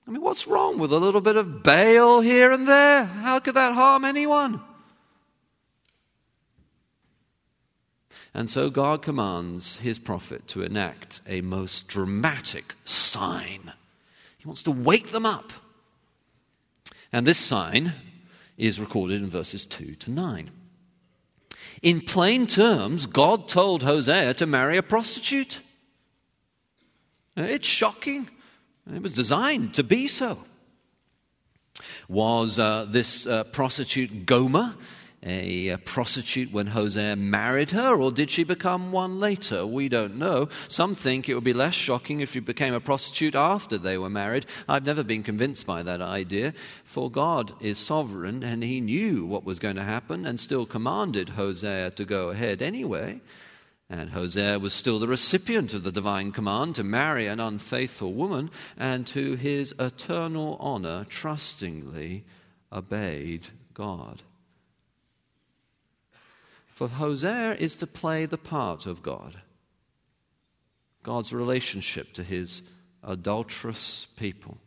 I 0.06 0.10
mean, 0.10 0.22
what's 0.22 0.46
wrong 0.46 0.78
with 0.78 0.92
a 0.92 0.98
little 0.98 1.20
bit 1.20 1.36
of 1.36 1.62
Baal 1.62 2.20
here 2.20 2.52
and 2.52 2.66
there? 2.68 3.04
How 3.04 3.40
could 3.40 3.54
that 3.54 3.74
harm 3.74 4.04
anyone? 4.04 4.60
And 8.32 8.50
so 8.50 8.68
God 8.68 9.02
commands 9.02 9.78
his 9.78 9.98
prophet 9.98 10.46
to 10.48 10.62
enact 10.62 11.22
a 11.26 11.40
most 11.40 11.88
dramatic 11.88 12.74
sign. 12.84 13.72
He 14.36 14.46
wants 14.46 14.62
to 14.64 14.70
wake 14.70 15.10
them 15.10 15.24
up. 15.24 15.52
And 17.12 17.26
this 17.26 17.38
sign 17.38 17.94
is 18.58 18.78
recorded 18.78 19.22
in 19.22 19.28
verses 19.28 19.64
2 19.66 19.94
to 19.94 20.10
9. 20.10 20.50
In 21.82 22.00
plain 22.00 22.46
terms, 22.46 23.06
God 23.06 23.48
told 23.48 23.82
Hosea 23.82 24.34
to 24.34 24.46
marry 24.46 24.76
a 24.76 24.82
prostitute. 24.82 25.60
It's 27.36 27.66
shocking. 27.66 28.28
It 28.92 29.02
was 29.02 29.12
designed 29.12 29.74
to 29.74 29.84
be 29.84 30.08
so. 30.08 30.38
Was 32.08 32.58
uh, 32.58 32.86
this 32.88 33.26
uh, 33.26 33.44
prostitute 33.44 34.26
Gomer? 34.26 34.74
a, 35.26 35.68
a 35.68 35.78
prostitute 35.78 36.52
when 36.52 36.68
Hosea 36.68 37.16
married 37.16 37.72
her, 37.72 38.00
or 38.00 38.12
did 38.12 38.30
she 38.30 38.44
become 38.44 38.92
one 38.92 39.18
later? 39.18 39.66
We 39.66 39.88
don't 39.88 40.16
know. 40.16 40.48
Some 40.68 40.94
think 40.94 41.28
it 41.28 41.34
would 41.34 41.44
be 41.44 41.52
less 41.52 41.74
shocking 41.74 42.20
if 42.20 42.32
she 42.32 42.40
became 42.40 42.74
a 42.74 42.80
prostitute 42.80 43.34
after 43.34 43.76
they 43.76 43.98
were 43.98 44.08
married. 44.08 44.46
I've 44.68 44.86
never 44.86 45.02
been 45.02 45.24
convinced 45.24 45.66
by 45.66 45.82
that 45.82 46.00
idea, 46.00 46.54
for 46.84 47.10
God 47.10 47.52
is 47.60 47.78
sovereign 47.78 48.44
and 48.44 48.62
he 48.62 48.80
knew 48.80 49.26
what 49.26 49.44
was 49.44 49.58
going 49.58 49.76
to 49.76 49.82
happen 49.82 50.26
and 50.26 50.38
still 50.38 50.64
commanded 50.64 51.30
Hosea 51.30 51.90
to 51.92 52.04
go 52.04 52.30
ahead 52.30 52.62
anyway. 52.62 53.20
And 53.88 54.10
Hosea 54.10 54.58
was 54.58 54.72
still 54.72 54.98
the 54.98 55.06
recipient 55.06 55.72
of 55.72 55.84
the 55.84 55.92
divine 55.92 56.32
command 56.32 56.74
to 56.74 56.84
marry 56.84 57.28
an 57.28 57.38
unfaithful 57.38 58.12
woman, 58.12 58.50
and 58.76 59.06
to 59.08 59.36
his 59.36 59.74
eternal 59.78 60.56
honor, 60.58 61.06
trustingly 61.08 62.24
obeyed 62.72 63.48
God. 63.74 64.22
For 66.66 66.88
Hosea 66.88 67.54
is 67.54 67.76
to 67.76 67.86
play 67.86 68.26
the 68.26 68.36
part 68.36 68.86
of 68.86 69.02
God, 69.02 69.40
God's 71.02 71.32
relationship 71.32 72.12
to 72.14 72.24
his 72.24 72.62
adulterous 73.04 74.08
people, 74.16 74.58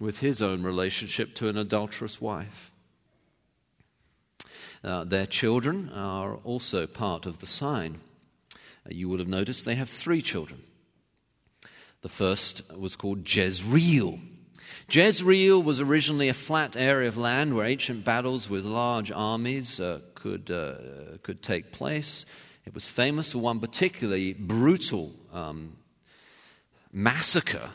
with 0.00 0.18
his 0.18 0.40
own 0.40 0.62
relationship 0.62 1.34
to 1.36 1.48
an 1.48 1.58
adulterous 1.58 2.20
wife. 2.20 2.72
Uh, 4.84 5.02
their 5.04 5.26
children 5.26 5.90
are 5.94 6.34
also 6.44 6.86
part 6.86 7.24
of 7.24 7.38
the 7.38 7.46
sign. 7.46 8.00
Uh, 8.52 8.90
you 8.90 9.08
will 9.08 9.18
have 9.18 9.28
noticed 9.28 9.64
they 9.64 9.74
have 9.74 9.88
three 9.88 10.20
children. 10.20 10.62
The 12.02 12.10
first 12.10 12.62
was 12.76 12.96
called 12.96 13.26
Jezreel. 13.26 14.18
Jezreel 14.90 15.62
was 15.62 15.80
originally 15.80 16.28
a 16.28 16.34
flat 16.34 16.76
area 16.76 17.08
of 17.08 17.16
land 17.16 17.54
where 17.54 17.64
ancient 17.64 18.04
battles 18.04 18.50
with 18.50 18.66
large 18.66 19.10
armies 19.10 19.80
uh, 19.80 20.00
could, 20.14 20.50
uh, 20.50 21.16
could 21.22 21.42
take 21.42 21.72
place. 21.72 22.26
It 22.66 22.74
was 22.74 22.86
famous 22.86 23.32
for 23.32 23.38
one 23.38 23.60
particularly 23.60 24.34
brutal 24.34 25.12
um, 25.32 25.76
massacre 26.92 27.70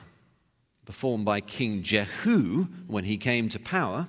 performed 0.85 1.25
by 1.25 1.41
King 1.41 1.81
Jehu 1.81 2.65
when 2.87 3.05
he 3.05 3.17
came 3.17 3.49
to 3.49 3.59
power. 3.59 4.07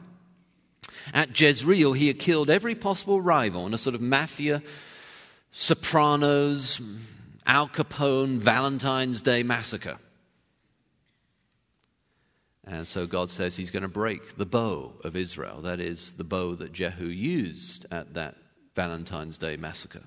At 1.13 1.39
Jezreel, 1.39 1.93
he 1.93 2.09
had 2.09 2.19
killed 2.19 2.51
every 2.51 2.75
possible 2.75 3.21
rival 3.21 3.67
in 3.67 3.75
a 3.75 3.79
sort 3.79 3.95
of 3.95 4.01
mafia 4.01 4.63
Sopranos, 5.53 6.81
Al 7.47 7.69
Capone, 7.69 8.39
Valentine's 8.39 9.23
Day 9.23 9.43
massacre. 9.43 9.99
And 12.65 12.87
so 12.87 13.07
God 13.07 13.31
says 13.31 13.57
he's 13.57 13.73
going 13.73 13.83
to 13.83 13.89
break 13.89 14.37
the 14.37 14.47
bow 14.47 14.93
of 15.03 15.17
Israel. 15.17 15.61
That 15.63 15.81
is 15.81 16.13
the 16.13 16.25
bow 16.25 16.55
that 16.55 16.73
Jehu 16.73 17.07
used 17.07 17.85
at 17.91 18.15
that 18.15 18.37
Valentine's 18.77 19.39
Day 19.39 19.57
massacre. 19.57 20.05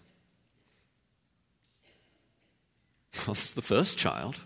That's 3.27 3.51
the 3.51 3.61
first 3.61 3.97
child. 3.97 4.39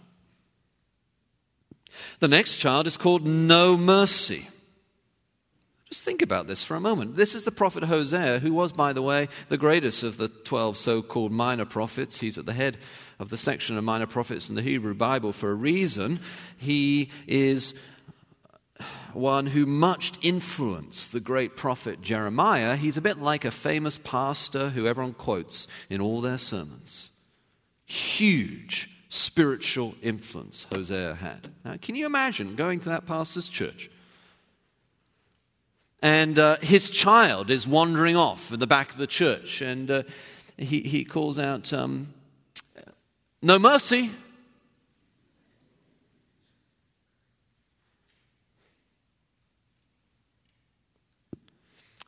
The 2.20 2.28
next 2.28 2.58
child 2.58 2.88
is 2.88 2.98
called 2.98 3.26
No 3.26 3.78
Mercy. 3.78 4.50
Just 5.90 6.04
think 6.04 6.22
about 6.22 6.48
this 6.48 6.66
for 6.66 6.76
a 6.76 6.82
moment. 6.82 7.16
This 7.16 7.34
is 7.34 7.46
the 7.46 7.52
prophet 7.52 7.86
Hosea, 7.86 8.40
who 8.40 8.54
was, 8.54 8.74
by 8.74 8.92
the 8.92 9.02
way, 9.02 9.30
the 9.48 9.58
greatest 9.58 10.04
of 10.04 10.18
the 10.18 10.28
12 10.28 10.76
so 10.76 11.02
called 11.02 11.32
minor 11.32 11.64
prophets. 11.64 12.20
He's 12.20 12.38
at 12.38 12.46
the 12.46 12.54
head 12.54 12.78
of 13.20 13.30
the 13.30 13.38
section 13.38 13.78
of 13.78 13.86
minor 13.86 14.06
prophets 14.06 14.50
in 14.50 14.56
the 14.56 14.62
Hebrew 14.62 14.94
Bible 14.94 15.32
for 15.32 15.50
a 15.50 15.56
reason. 15.56 16.20
He 16.58 17.10
is 17.26 17.74
one 19.14 19.48
who 19.48 19.66
much 19.66 20.14
influenced 20.22 21.14
the 21.14 21.22
great 21.22 21.56
prophet 21.56 22.02
Jeremiah. 22.02 22.76
He's 22.76 22.98
a 22.98 23.02
bit 23.02 23.20
like 23.20 23.46
a 23.46 23.52
famous 23.52 23.98
pastor 23.98 24.72
who 24.72 24.88
everyone 24.88 25.14
quotes 25.14 25.70
in 25.90 26.02
all 26.02 26.20
their 26.20 26.38
sermons. 26.38 27.12
Huge 27.86 28.90
spiritual 29.08 29.96
influence 30.02 30.68
Hosea 30.70 31.16
had. 31.16 31.50
Now, 31.64 31.78
can 31.82 31.96
you 31.96 32.06
imagine 32.06 32.58
going 32.58 32.82
to 32.82 32.90
that 32.90 33.06
pastor's 33.06 33.48
church? 33.48 33.90
And 36.02 36.38
uh, 36.38 36.58
his 36.62 36.90
child 36.90 37.50
is 37.50 37.68
wandering 37.68 38.16
off 38.16 38.52
in 38.54 38.60
the 38.60 38.68
back 38.68 38.92
of 38.92 38.98
the 38.98 39.08
church, 39.08 39.62
and 39.62 39.90
uh, 39.90 40.04
he, 40.58 40.82
he 40.82 41.04
calls 41.04 41.40
out, 41.40 41.74
um, 41.74 42.14
No 43.42 43.58
mercy. 43.58 44.12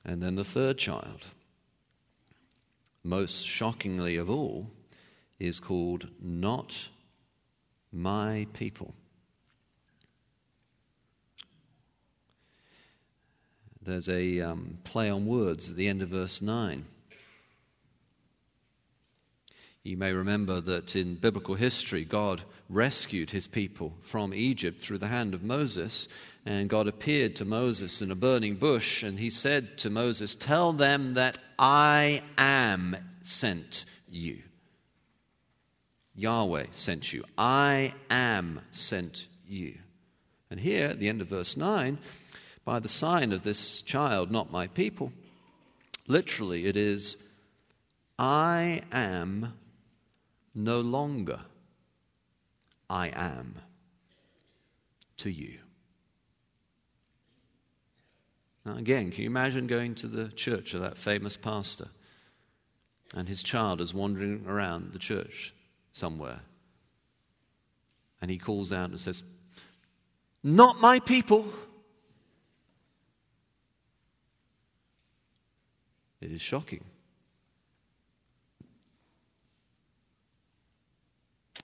And 0.05 0.23
then 0.23 0.35
the 0.35 0.43
third 0.43 0.77
child, 0.79 1.25
most 3.03 3.45
shockingly 3.45 4.17
of 4.17 4.29
all, 4.29 4.71
is 5.39 5.59
called 5.59 6.07
Not 6.19 6.89
My 7.91 8.47
People. 8.53 8.95
There's 13.89 14.07
a 14.07 14.39
um, 14.41 14.77
play 14.83 15.09
on 15.09 15.25
words 15.25 15.71
at 15.71 15.75
the 15.75 15.87
end 15.87 16.03
of 16.03 16.09
verse 16.09 16.43
9. 16.43 16.85
You 19.81 19.97
may 19.97 20.13
remember 20.13 20.61
that 20.61 20.95
in 20.95 21.15
biblical 21.15 21.55
history, 21.55 22.05
God 22.05 22.43
rescued 22.69 23.31
his 23.31 23.47
people 23.47 23.95
from 24.01 24.31
Egypt 24.31 24.79
through 24.79 24.99
the 24.99 25.07
hand 25.07 25.33
of 25.33 25.41
Moses. 25.41 26.07
And 26.45 26.69
God 26.69 26.87
appeared 26.87 27.35
to 27.37 27.45
Moses 27.45 27.99
in 27.99 28.11
a 28.11 28.15
burning 28.15 28.57
bush, 28.57 29.01
and 29.01 29.17
he 29.17 29.31
said 29.31 29.79
to 29.79 29.89
Moses, 29.89 30.35
Tell 30.35 30.71
them 30.71 31.15
that 31.15 31.39
I 31.57 32.21
am 32.37 32.95
sent 33.23 33.85
you. 34.07 34.43
Yahweh 36.13 36.67
sent 36.71 37.11
you. 37.11 37.23
I 37.39 37.95
am 38.11 38.61
sent 38.69 39.27
you. 39.47 39.79
And 40.51 40.59
here, 40.59 40.87
at 40.87 40.99
the 40.99 41.09
end 41.09 41.21
of 41.21 41.27
verse 41.27 41.57
9, 41.57 41.97
by 42.69 42.77
the 42.77 42.87
sign 42.87 43.31
of 43.31 43.41
this 43.41 43.81
child, 43.81 44.29
not 44.29 44.51
my 44.51 44.67
people, 44.67 45.11
literally 46.05 46.67
it 46.67 46.77
is, 46.77 47.17
I 48.19 48.83
am 48.91 49.53
no 50.53 50.79
longer 50.79 51.39
I 52.87 53.07
am 53.07 53.55
to 55.17 55.31
you. 55.31 55.57
Now, 58.63 58.75
again, 58.75 59.09
can 59.09 59.23
you 59.23 59.29
imagine 59.31 59.65
going 59.65 59.95
to 59.95 60.07
the 60.07 60.27
church 60.27 60.75
of 60.75 60.81
that 60.81 60.95
famous 60.95 61.37
pastor 61.37 61.87
and 63.15 63.27
his 63.27 63.41
child 63.41 63.81
is 63.81 63.95
wandering 63.95 64.45
around 64.47 64.93
the 64.93 64.99
church 64.99 65.55
somewhere? 65.91 66.41
And 68.21 68.29
he 68.29 68.37
calls 68.37 68.71
out 68.71 68.91
and 68.91 68.99
says, 68.99 69.23
Not 70.43 70.79
my 70.79 70.99
people. 70.99 71.51
It 76.21 76.31
is 76.31 76.41
shocking. 76.41 76.83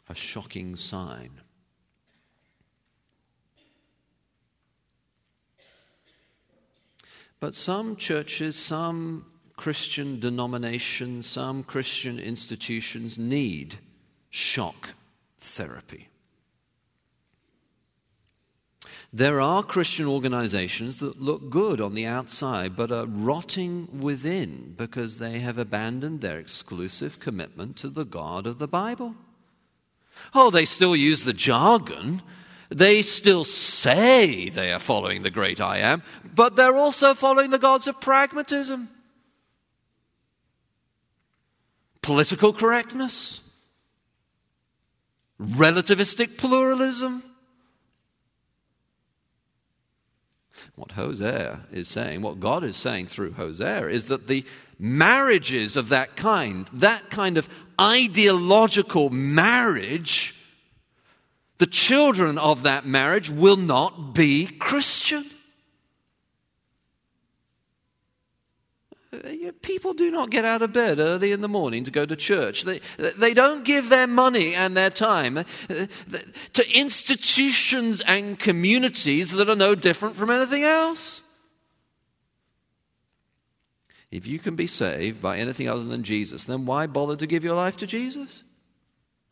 A 0.08 0.16
shocking 0.16 0.76
sign. 0.76 1.42
But 7.40 7.54
some 7.54 7.96
churches, 7.96 8.56
some 8.56 9.26
Christian 9.58 10.20
denominations, 10.20 11.26
some 11.26 11.64
Christian 11.64 12.20
institutions 12.20 13.18
need 13.18 13.80
shock 14.30 14.92
therapy. 15.40 16.10
There 19.16 19.40
are 19.40 19.64
Christian 19.64 20.08
organizations 20.08 20.98
that 20.98 21.22
look 21.22 21.50
good 21.50 21.80
on 21.80 21.94
the 21.94 22.06
outside 22.06 22.76
but 22.76 22.92
are 22.92 23.06
rotting 23.06 24.02
within 24.02 24.74
because 24.76 25.20
they 25.20 25.40
have 25.40 25.58
abandoned 25.58 26.20
their 26.20 26.38
exclusive 26.38 27.22
commitment 27.22 27.78
to 27.78 27.88
the 27.88 28.04
God 28.04 28.46
of 28.46 28.60
the 28.60 28.68
Bible. 28.68 29.16
Oh, 30.34 30.50
they 30.50 30.66
still 30.66 30.98
use 30.98 31.24
the 31.24 31.32
jargon. 31.32 32.24
They 32.68 33.02
still 33.02 33.46
say 33.46 34.50
they 34.50 34.74
are 34.74 34.80
following 34.80 35.24
the 35.24 35.30
great 35.30 35.62
I 35.62 35.78
am, 35.78 36.04
but 36.36 36.58
they're 36.58 36.76
also 36.76 37.14
following 37.14 37.52
the 37.52 37.58
gods 37.58 37.88
of 37.88 38.02
pragmatism, 38.02 38.90
political 42.02 42.52
correctness, 42.52 43.40
relativistic 45.40 46.38
pluralism 46.38 47.24
What 50.76 50.94
Hosea 50.94 51.62
is 51.72 51.88
saying, 51.88 52.22
what 52.22 52.40
God 52.40 52.64
is 52.64 52.76
saying 52.76 53.08
through 53.08 53.34
Hosea, 53.34 53.88
is 53.88 54.08
that 54.08 54.28
the 54.28 54.46
marriages 54.80 55.76
of 55.76 55.90
that 55.90 56.16
kind, 56.16 56.68
that 56.74 57.10
kind 57.10 57.38
of 57.38 57.50
ideological 57.80 59.10
marriage, 59.10 60.36
the 61.58 61.68
children 61.68 62.38
of 62.38 62.64
that 62.64 62.86
marriage 62.86 63.30
will 63.30 63.58
not 63.58 64.14
be 64.14 64.46
Christian. 64.46 65.26
People 69.62 69.94
do 69.94 70.12
not 70.12 70.30
get 70.30 70.46
out 70.46 70.62
of 70.62 70.74
bed 70.74 71.00
early 71.00 71.32
in 71.32 71.42
the 71.42 71.48
morning 71.48 71.84
to 71.84 71.92
go 71.92 72.06
to 72.06 72.16
church. 72.16 72.64
They, 72.64 72.80
they 72.98 73.34
don't 73.34 73.64
give 73.64 73.90
their 73.90 74.08
money 74.08 74.56
and 74.56 74.76
their 74.76 74.90
time 74.90 75.38
uh, 75.38 75.44
to 76.54 76.78
institutions 76.78 78.02
and 78.02 78.40
communities 78.40 79.32
that 79.32 79.50
are 79.50 79.56
no 79.56 79.76
different 79.76 80.16
from 80.16 80.30
anything 80.30 80.64
else. 80.64 81.22
If 84.12 84.28
you 84.28 84.40
can 84.40 84.56
be 84.56 84.68
saved 84.68 85.22
by 85.22 85.38
anything 85.38 85.68
other 85.68 85.84
than 85.84 86.04
Jesus, 86.04 86.46
then 86.46 86.66
why 86.66 86.88
bother 86.88 87.16
to 87.18 87.28
give 87.28 87.44
your 87.44 87.56
life 87.56 87.76
to 87.78 87.88
Jesus? 87.88 88.44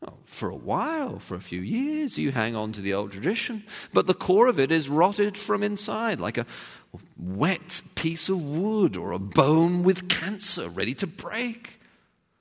Oh, 0.06 0.14
for 0.24 0.50
a 0.50 0.56
while, 0.56 1.18
for 1.18 1.34
a 1.34 1.40
few 1.40 1.62
years, 1.62 2.18
you 2.18 2.32
hang 2.32 2.54
on 2.54 2.72
to 2.72 2.82
the 2.82 2.92
old 2.92 3.12
tradition, 3.12 3.64
but 3.94 4.06
the 4.06 4.12
core 4.12 4.48
of 4.48 4.58
it 4.60 4.70
is 4.70 4.88
rotted 4.90 5.38
from 5.38 5.62
inside, 5.62 6.20
like 6.20 6.36
a 6.36 6.44
wet 7.16 7.82
piece 7.94 8.28
of 8.28 8.42
wood 8.42 8.96
or 8.96 9.12
a 9.12 9.18
bone 9.18 9.82
with 9.82 10.08
cancer 10.08 10.68
ready 10.68 10.94
to 10.94 11.06
break. 11.06 11.80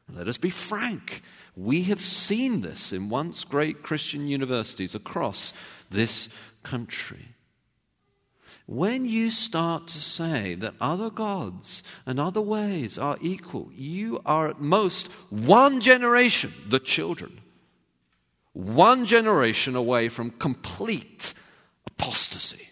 Let 0.10 0.28
us 0.28 0.38
be 0.38 0.50
frank. 0.50 1.22
We 1.56 1.84
have 1.84 2.02
seen 2.02 2.62
this 2.62 2.92
in 2.92 3.10
once 3.10 3.44
great 3.44 3.84
Christian 3.84 4.28
universities 4.28 4.96
across 4.96 5.54
this 5.90 6.30
country. 6.64 7.30
When 8.66 9.06
you 9.06 9.30
start 9.30 9.88
to 9.88 10.02
say 10.02 10.56
that 10.56 10.74
other 10.80 11.10
gods 11.10 11.84
and 12.06 12.20
other 12.20 12.42
ways 12.42 12.98
are 12.98 13.18
equal, 13.22 13.70
you 13.76 14.22
are 14.26 14.48
at 14.48 14.62
most 14.62 15.08
one 15.30 15.82
generation, 15.82 16.54
the 16.68 16.80
children, 16.80 17.42
one 18.54 19.06
generation 19.06 19.76
away 19.76 20.08
from 20.08 20.32
complete 20.32 21.34
apostasy. 21.88 22.70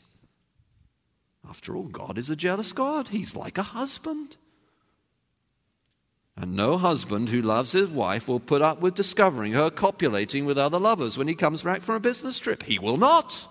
After 1.51 1.75
all, 1.75 1.83
God 1.83 2.17
is 2.17 2.29
a 2.29 2.35
jealous 2.37 2.71
God. 2.71 3.09
He's 3.09 3.35
like 3.35 3.57
a 3.57 3.63
husband. 3.63 4.37
And 6.37 6.55
no 6.55 6.77
husband 6.77 7.27
who 7.27 7.41
loves 7.41 7.73
his 7.73 7.91
wife 7.91 8.29
will 8.29 8.39
put 8.39 8.61
up 8.61 8.79
with 8.79 8.95
discovering 8.95 9.51
her 9.51 9.69
copulating 9.69 10.45
with 10.45 10.57
other 10.57 10.79
lovers 10.79 11.17
when 11.17 11.27
he 11.27 11.35
comes 11.35 11.63
back 11.63 11.81
from 11.81 11.95
a 11.95 11.99
business 11.99 12.39
trip. 12.39 12.63
He 12.63 12.79
will 12.79 12.95
not. 12.95 13.49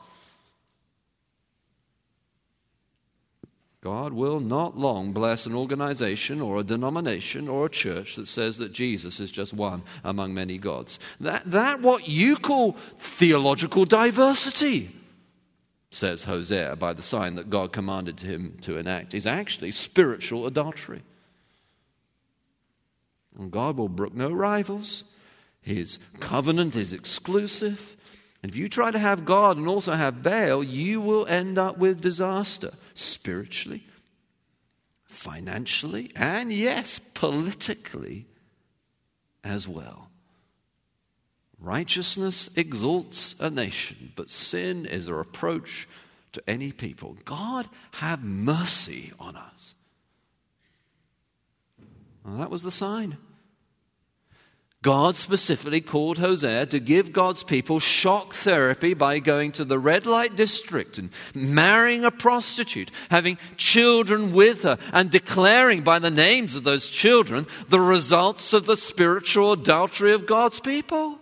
God 3.82 4.14
will 4.14 4.40
not 4.40 4.78
long 4.78 5.12
bless 5.12 5.44
an 5.44 5.54
organization 5.54 6.40
or 6.40 6.56
a 6.56 6.64
denomination 6.64 7.48
or 7.48 7.66
a 7.66 7.70
church 7.70 8.16
that 8.16 8.28
says 8.28 8.56
that 8.56 8.72
Jesus 8.72 9.20
is 9.20 9.30
just 9.30 9.52
one 9.52 9.82
among 10.02 10.32
many 10.32 10.56
gods. 10.56 10.98
That, 11.20 11.50
that 11.50 11.82
what 11.82 12.08
you 12.08 12.36
call 12.36 12.78
theological 12.96 13.84
diversity, 13.84 14.90
says 15.90 16.24
Hosea 16.24 16.76
by 16.76 16.92
the 16.92 17.02
sign 17.02 17.34
that 17.34 17.50
God 17.50 17.72
commanded 17.72 18.20
him 18.20 18.58
to 18.62 18.78
enact, 18.78 19.14
is 19.14 19.26
actually 19.26 19.72
spiritual 19.72 20.46
adultery. 20.46 21.02
And 23.38 23.50
God 23.50 23.76
will 23.76 23.88
brook 23.88 24.14
no 24.14 24.30
rivals. 24.30 25.04
His 25.60 25.98
covenant 26.20 26.76
is 26.76 26.92
exclusive. 26.92 27.96
And 28.42 28.50
if 28.50 28.56
you 28.56 28.68
try 28.68 28.90
to 28.90 28.98
have 28.98 29.24
God 29.24 29.56
and 29.56 29.68
also 29.68 29.92
have 29.92 30.22
Baal, 30.22 30.62
you 30.62 31.00
will 31.00 31.26
end 31.26 31.58
up 31.58 31.76
with 31.78 32.00
disaster 32.00 32.72
spiritually, 32.94 33.86
financially, 35.04 36.10
and 36.16 36.52
yes, 36.52 36.98
politically 37.14 38.26
as 39.44 39.68
well. 39.68 40.09
Righteousness 41.60 42.48
exalts 42.56 43.34
a 43.38 43.50
nation, 43.50 44.12
but 44.16 44.30
sin 44.30 44.86
is 44.86 45.06
a 45.06 45.14
reproach 45.14 45.86
to 46.32 46.42
any 46.48 46.72
people. 46.72 47.18
God, 47.24 47.68
have 47.92 48.22
mercy 48.22 49.12
on 49.20 49.36
us. 49.36 49.74
Well, 52.24 52.38
that 52.38 52.50
was 52.50 52.62
the 52.62 52.72
sign. 52.72 53.18
God 54.82 55.14
specifically 55.14 55.82
called 55.82 56.16
Hosea 56.16 56.64
to 56.66 56.80
give 56.80 57.12
God's 57.12 57.44
people 57.44 57.80
shock 57.80 58.32
therapy 58.32 58.94
by 58.94 59.18
going 59.18 59.52
to 59.52 59.64
the 59.66 59.78
red 59.78 60.06
light 60.06 60.36
district 60.36 60.96
and 60.96 61.10
marrying 61.34 62.06
a 62.06 62.10
prostitute, 62.10 62.90
having 63.10 63.36
children 63.58 64.32
with 64.32 64.62
her, 64.62 64.78
and 64.94 65.10
declaring 65.10 65.82
by 65.82 65.98
the 65.98 66.10
names 66.10 66.54
of 66.54 66.64
those 66.64 66.88
children 66.88 67.46
the 67.68 67.80
results 67.80 68.54
of 68.54 68.64
the 68.64 68.78
spiritual 68.78 69.52
adultery 69.52 70.14
of 70.14 70.24
God's 70.24 70.60
people. 70.60 71.19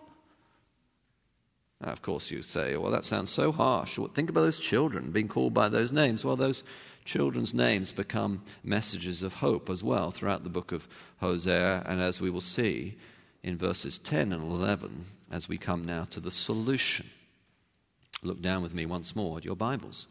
Now, 1.80 1.92
of 1.92 2.02
course, 2.02 2.30
you 2.30 2.42
say, 2.42 2.76
well, 2.76 2.90
that 2.90 3.04
sounds 3.04 3.30
so 3.30 3.52
harsh. 3.52 3.98
Well, 3.98 4.08
think 4.08 4.30
about 4.30 4.40
those 4.40 4.58
children 4.58 5.10
being 5.12 5.28
called 5.28 5.54
by 5.54 5.68
those 5.68 5.92
names. 5.92 6.24
Well, 6.24 6.36
those 6.36 6.64
children's 7.04 7.54
names 7.54 7.92
become 7.92 8.42
messages 8.64 9.22
of 9.22 9.34
hope 9.34 9.70
as 9.70 9.82
well 9.84 10.10
throughout 10.10 10.42
the 10.42 10.50
book 10.50 10.72
of 10.72 10.88
Hosea, 11.18 11.84
and 11.86 12.00
as 12.00 12.20
we 12.20 12.30
will 12.30 12.40
see, 12.40 12.96
in 13.42 13.56
verses 13.56 13.98
10 13.98 14.32
and 14.32 14.42
11 14.42 15.04
as 15.30 15.48
we 15.48 15.56
come 15.56 15.84
now 15.84 16.04
to 16.10 16.20
the 16.20 16.30
solution. 16.30 17.08
Look 18.22 18.42
down 18.42 18.62
with 18.62 18.74
me 18.74 18.84
once 18.84 19.14
more 19.14 19.38
at 19.38 19.44
your 19.44 19.56
Bibles. 19.56 20.06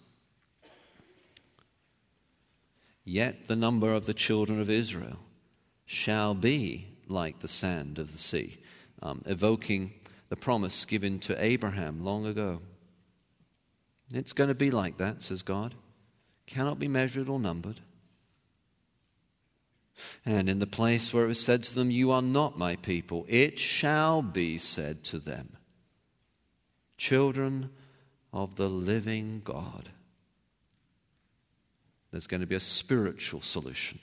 Yet 3.03 3.47
the 3.47 3.55
number 3.55 3.93
of 3.93 4.05
the 4.05 4.13
children 4.13 4.59
of 4.59 4.69
Israel 4.69 5.19
shall 5.85 6.33
be 6.33 6.87
like 7.07 7.39
the 7.39 7.47
sand 7.47 7.99
of 7.99 8.11
the 8.11 8.17
sea, 8.17 8.57
um, 9.01 9.21
evoking 9.25 9.93
the 10.29 10.35
promise 10.35 10.85
given 10.85 11.19
to 11.19 11.41
Abraham 11.41 12.03
long 12.03 12.25
ago. 12.25 12.61
It's 14.13 14.33
going 14.33 14.49
to 14.49 14.55
be 14.55 14.71
like 14.71 14.97
that, 14.97 15.21
says 15.21 15.41
God. 15.41 15.75
Cannot 16.45 16.79
be 16.79 16.87
measured 16.87 17.29
or 17.29 17.39
numbered. 17.39 17.81
And 20.25 20.47
in 20.47 20.59
the 20.59 20.67
place 20.67 21.13
where 21.13 21.25
it 21.25 21.27
was 21.27 21.43
said 21.43 21.63
to 21.63 21.75
them, 21.75 21.91
You 21.91 22.11
are 22.11 22.21
not 22.21 22.57
my 22.57 22.75
people, 22.77 23.25
it 23.27 23.59
shall 23.59 24.21
be 24.21 24.57
said 24.57 25.03
to 25.05 25.19
them, 25.19 25.57
Children 26.97 27.69
of 28.31 28.55
the 28.55 28.69
living 28.69 29.41
God. 29.43 29.89
There's 32.11 32.27
going 32.27 32.41
to 32.41 32.47
be 32.47 32.55
a 32.55 32.59
spiritual 32.59 33.41
solution. 33.41 33.99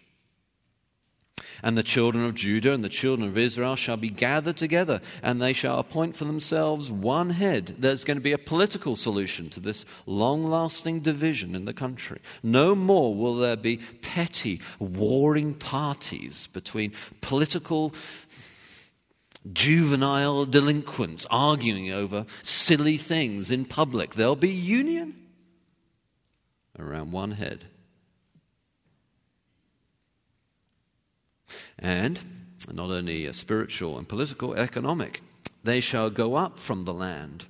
And 1.63 1.77
the 1.77 1.83
children 1.83 2.25
of 2.25 2.35
Judah 2.35 2.73
and 2.73 2.85
the 2.85 2.89
children 2.89 3.29
of 3.29 3.39
Israel 3.39 3.77
shall 3.77 3.97
be 3.97 4.11
gathered 4.11 4.57
together, 4.57 5.01
and 5.23 5.41
they 5.41 5.53
shall 5.53 5.79
appoint 5.79 6.17
for 6.17 6.25
themselves 6.25 6.91
one 6.91 7.31
head. 7.31 7.77
There's 7.79 8.05
going 8.05 8.17
to 8.17 8.23
be 8.23 8.33
a 8.33 8.39
political 8.39 8.97
solution 8.97 9.51
to 9.51 9.61
this 9.61 9.85
long 10.07 10.45
lasting 10.45 11.01
division 11.01 11.55
in 11.55 11.65
the 11.65 11.75
country. 11.75 12.21
No 12.43 12.75
more 12.75 13.15
will 13.15 13.37
there 13.37 13.57
be 13.57 13.79
petty, 14.03 14.61
warring 14.79 15.55
parties 15.55 16.49
between 16.49 16.93
political, 17.21 17.95
juvenile 19.53 20.47
delinquents 20.47 21.27
arguing 21.31 21.91
over 21.91 22.27
silly 22.43 22.97
things 22.97 23.51
in 23.51 23.65
public. 23.65 24.15
There'll 24.15 24.37
be 24.37 24.51
union 24.51 25.15
around 26.79 27.13
one 27.13 27.33
head. 27.33 27.65
And 31.79 32.19
not 32.73 32.91
only 32.91 33.31
spiritual 33.33 33.99
and 33.99 34.09
political, 34.09 34.55
economic. 34.55 35.21
They 35.63 35.81
shall 35.81 36.11
go 36.11 36.35
up 36.35 36.59
from 36.59 36.85
the 36.85 36.95
land. 36.95 37.47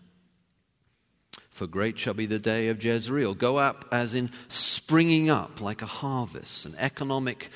For 1.51 1.67
great 1.67 1.99
shall 1.99 2.15
be 2.15 2.27
the 2.27 2.39
day 2.39 2.69
of 2.69 2.83
Jezreel. 2.83 3.35
Go 3.35 3.59
up 3.59 3.85
as 3.93 4.15
in 4.15 4.31
springing 4.49 5.31
up 5.31 5.61
like 5.61 5.83
a 5.83 5.87
harvest, 5.87 6.65
an 6.65 6.75
economic 6.79 7.51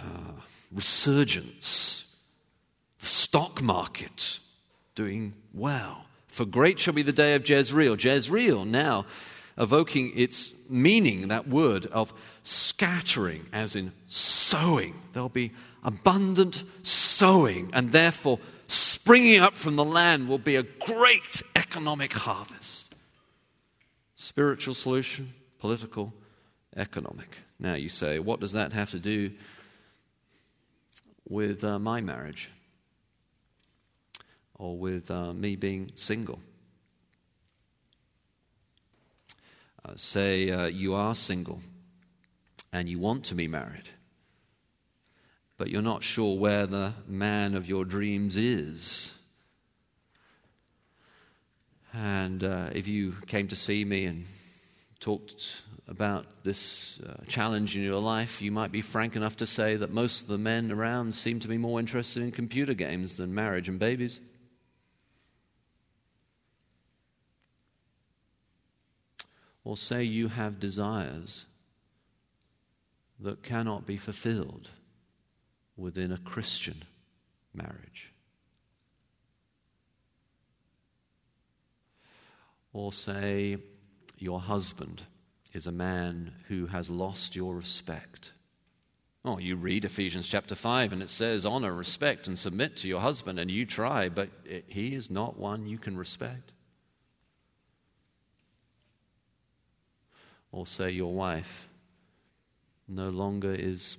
uh, 0.00 0.40
resurgence. 0.72 2.06
The 3.00 3.06
stock 3.06 3.60
market 3.62 4.38
doing 4.94 5.34
well. 5.52 6.06
For 6.28 6.44
great 6.44 6.78
shall 6.78 6.94
be 6.94 7.02
the 7.02 7.12
day 7.12 7.34
of 7.34 7.48
Jezreel. 7.48 7.96
Jezreel 7.96 8.64
now 8.64 9.06
evoking 9.56 10.12
its 10.14 10.52
meaning, 10.68 11.28
that 11.28 11.48
word 11.48 11.86
of 11.86 12.12
scattering, 12.48 13.46
as 13.52 13.76
in 13.76 13.92
sowing. 14.06 14.94
There'll 15.12 15.28
be 15.28 15.52
abundant 15.84 16.64
sowing, 16.82 17.70
and 17.72 17.92
therefore, 17.92 18.38
springing 18.66 19.40
up 19.40 19.54
from 19.54 19.76
the 19.76 19.84
land 19.84 20.28
will 20.28 20.38
be 20.38 20.56
a 20.56 20.62
great 20.62 21.42
economic 21.54 22.12
harvest. 22.12 22.94
Spiritual 24.16 24.74
solution, 24.74 25.34
political, 25.58 26.12
economic. 26.76 27.28
Now, 27.58 27.74
you 27.74 27.88
say, 27.88 28.18
what 28.18 28.40
does 28.40 28.52
that 28.52 28.72
have 28.72 28.90
to 28.92 28.98
do 28.98 29.32
with 31.28 31.62
uh, 31.64 31.78
my 31.78 32.00
marriage? 32.00 32.50
Or 34.54 34.76
with 34.76 35.10
uh, 35.10 35.34
me 35.34 35.54
being 35.54 35.92
single? 35.94 36.40
Uh, 39.84 39.92
say 39.96 40.50
uh, 40.50 40.66
you 40.66 40.94
are 40.94 41.14
single 41.14 41.60
and 42.72 42.88
you 42.88 42.98
want 42.98 43.24
to 43.24 43.34
be 43.34 43.48
married, 43.48 43.88
but 45.56 45.68
you're 45.68 45.82
not 45.82 46.02
sure 46.02 46.38
where 46.38 46.66
the 46.66 46.92
man 47.06 47.54
of 47.54 47.68
your 47.68 47.84
dreams 47.84 48.36
is. 48.36 49.12
And 51.92 52.44
uh, 52.44 52.70
if 52.72 52.86
you 52.86 53.14
came 53.26 53.48
to 53.48 53.56
see 53.56 53.84
me 53.84 54.04
and 54.04 54.24
talked 55.00 55.62
about 55.88 56.26
this 56.44 57.00
uh, 57.00 57.24
challenge 57.26 57.74
in 57.76 57.82
your 57.82 58.00
life, 58.00 58.42
you 58.42 58.52
might 58.52 58.70
be 58.70 58.82
frank 58.82 59.16
enough 59.16 59.38
to 59.38 59.46
say 59.46 59.76
that 59.76 59.90
most 59.90 60.22
of 60.22 60.28
the 60.28 60.38
men 60.38 60.70
around 60.70 61.14
seem 61.14 61.40
to 61.40 61.48
be 61.48 61.56
more 61.56 61.80
interested 61.80 62.22
in 62.22 62.30
computer 62.30 62.74
games 62.74 63.16
than 63.16 63.34
marriage 63.34 63.68
and 63.68 63.78
babies. 63.78 64.20
Or 69.64 69.76
say 69.76 70.04
you 70.04 70.28
have 70.28 70.60
desires 70.60 71.46
that 73.20 73.42
cannot 73.42 73.86
be 73.86 73.96
fulfilled 73.96 74.70
within 75.76 76.12
a 76.12 76.18
Christian 76.18 76.84
marriage. 77.54 78.12
Or 82.72 82.92
say 82.92 83.58
your 84.18 84.40
husband 84.40 85.02
is 85.52 85.66
a 85.66 85.72
man 85.72 86.32
who 86.48 86.66
has 86.66 86.90
lost 86.90 87.34
your 87.34 87.54
respect. 87.54 88.32
Oh, 89.24 89.38
you 89.38 89.56
read 89.56 89.84
Ephesians 89.84 90.28
chapter 90.28 90.54
5 90.54 90.92
and 90.92 91.02
it 91.02 91.10
says, 91.10 91.44
honor, 91.44 91.74
respect, 91.74 92.28
and 92.28 92.38
submit 92.38 92.76
to 92.78 92.88
your 92.88 93.00
husband, 93.00 93.38
and 93.38 93.50
you 93.50 93.66
try, 93.66 94.08
but 94.08 94.30
it, 94.44 94.66
he 94.68 94.94
is 94.94 95.10
not 95.10 95.38
one 95.38 95.66
you 95.66 95.78
can 95.78 95.96
respect. 95.96 96.52
or 100.52 100.66
say 100.66 100.90
your 100.90 101.12
wife 101.12 101.67
no 102.88 103.10
longer 103.10 103.54
is 103.54 103.98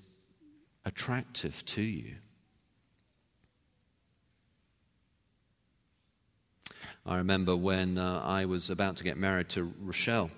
attractive 0.86 1.66
to 1.68 1.82
you. 1.82 2.16
I 7.06 7.18
remember 7.18 7.56
when 7.56 7.98
uh, 7.98 8.22
I 8.24 8.46
was 8.46 8.70
about 8.70 8.98
to 8.98 9.04
get 9.04 9.18
married 9.18 9.50
to 9.50 9.72
Rochelle, 9.80 10.30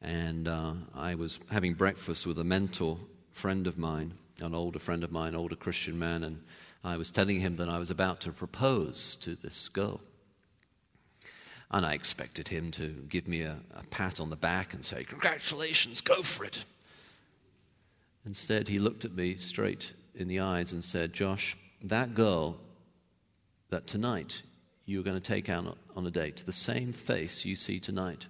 and 0.00 0.48
uh, 0.48 0.72
I 0.94 1.14
was 1.14 1.38
having 1.50 1.74
breakfast 1.74 2.26
with 2.26 2.38
a 2.38 2.44
mentor 2.44 2.98
friend 3.32 3.66
of 3.66 3.76
mine, 3.76 4.14
an 4.40 4.54
older 4.54 4.78
friend 4.78 5.04
of 5.04 5.12
mine, 5.12 5.34
older 5.34 5.56
Christian 5.56 5.98
man, 5.98 6.24
and 6.24 6.42
I 6.82 6.96
was 6.96 7.10
telling 7.10 7.40
him 7.40 7.56
that 7.56 7.68
I 7.68 7.78
was 7.78 7.90
about 7.90 8.20
to 8.22 8.32
propose 8.32 9.16
to 9.16 9.34
this 9.34 9.68
girl. 9.68 10.00
And 11.70 11.84
I 11.84 11.94
expected 11.94 12.48
him 12.48 12.70
to 12.72 12.88
give 13.08 13.26
me 13.26 13.42
a, 13.42 13.58
a 13.74 13.82
pat 13.90 14.20
on 14.20 14.30
the 14.30 14.36
back 14.36 14.72
and 14.72 14.84
say, 14.84 15.02
Congratulations, 15.02 16.00
go 16.00 16.22
for 16.22 16.44
it. 16.44 16.64
Instead, 18.26 18.66
he 18.66 18.80
looked 18.80 19.04
at 19.04 19.14
me 19.14 19.36
straight 19.36 19.92
in 20.16 20.26
the 20.26 20.40
eyes 20.40 20.72
and 20.72 20.82
said, 20.82 21.12
Josh, 21.12 21.56
that 21.82 22.12
girl 22.12 22.58
that 23.70 23.86
tonight 23.86 24.42
you're 24.84 25.04
going 25.04 25.20
to 25.20 25.20
take 25.20 25.48
out 25.48 25.78
on 25.94 26.06
a 26.06 26.10
date, 26.10 26.42
the 26.44 26.52
same 26.52 26.92
face 26.92 27.44
you 27.44 27.54
see 27.54 27.78
tonight, 27.78 28.26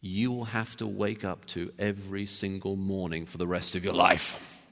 you 0.00 0.30
will 0.30 0.44
have 0.44 0.76
to 0.76 0.86
wake 0.86 1.24
up 1.24 1.44
to 1.46 1.72
every 1.76 2.24
single 2.24 2.76
morning 2.76 3.26
for 3.26 3.36
the 3.36 3.46
rest 3.46 3.74
of 3.74 3.84
your 3.84 3.94
life. 3.94 4.62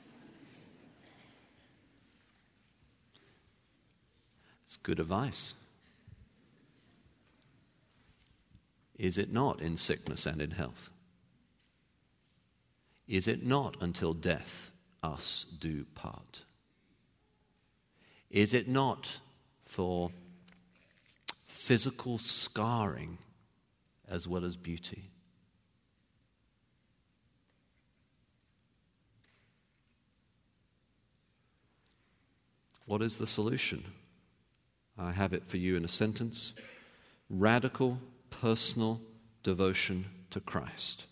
It's 4.64 4.76
good 4.76 5.00
advice. 5.00 5.54
Is 8.98 9.18
it 9.18 9.32
not 9.32 9.60
in 9.60 9.76
sickness 9.76 10.26
and 10.26 10.40
in 10.40 10.52
health? 10.52 10.90
Is 13.08 13.28
it 13.28 13.44
not 13.44 13.76
until 13.80 14.14
death 14.14 14.70
us 15.02 15.44
do 15.58 15.84
part? 15.94 16.42
Is 18.30 18.52
it 18.52 18.68
not 18.68 19.20
for 19.62 20.10
physical 21.46 22.18
scarring 22.18 23.18
as 24.08 24.26
well 24.26 24.44
as 24.44 24.56
beauty? 24.56 25.10
What 32.86 33.02
is 33.02 33.16
the 33.16 33.26
solution? 33.26 33.84
I 34.96 35.12
have 35.12 35.32
it 35.32 35.46
for 35.46 35.56
you 35.56 35.76
in 35.76 35.84
a 35.84 35.88
sentence 35.88 36.52
radical 37.28 37.98
personal 38.30 39.00
devotion 39.42 40.06
to 40.30 40.40
Christ. 40.40 41.04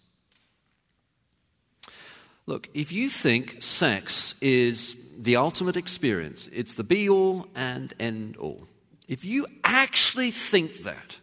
Look, 2.47 2.69
if 2.75 2.93
you 2.93 3.09
think 3.09 3.63
sex 3.63 4.35
is 4.41 4.97
the 5.19 5.37
ultimate 5.37 5.77
experience, 5.77 6.49
it's 6.53 6.75
the 6.75 6.85
be 6.85 7.09
all 7.09 7.47
and 7.55 7.95
end 7.99 8.37
all, 8.37 8.67
if 9.09 9.25
you 9.25 9.47
actually 9.63 10.31
think 10.31 10.83
that, 10.83 11.19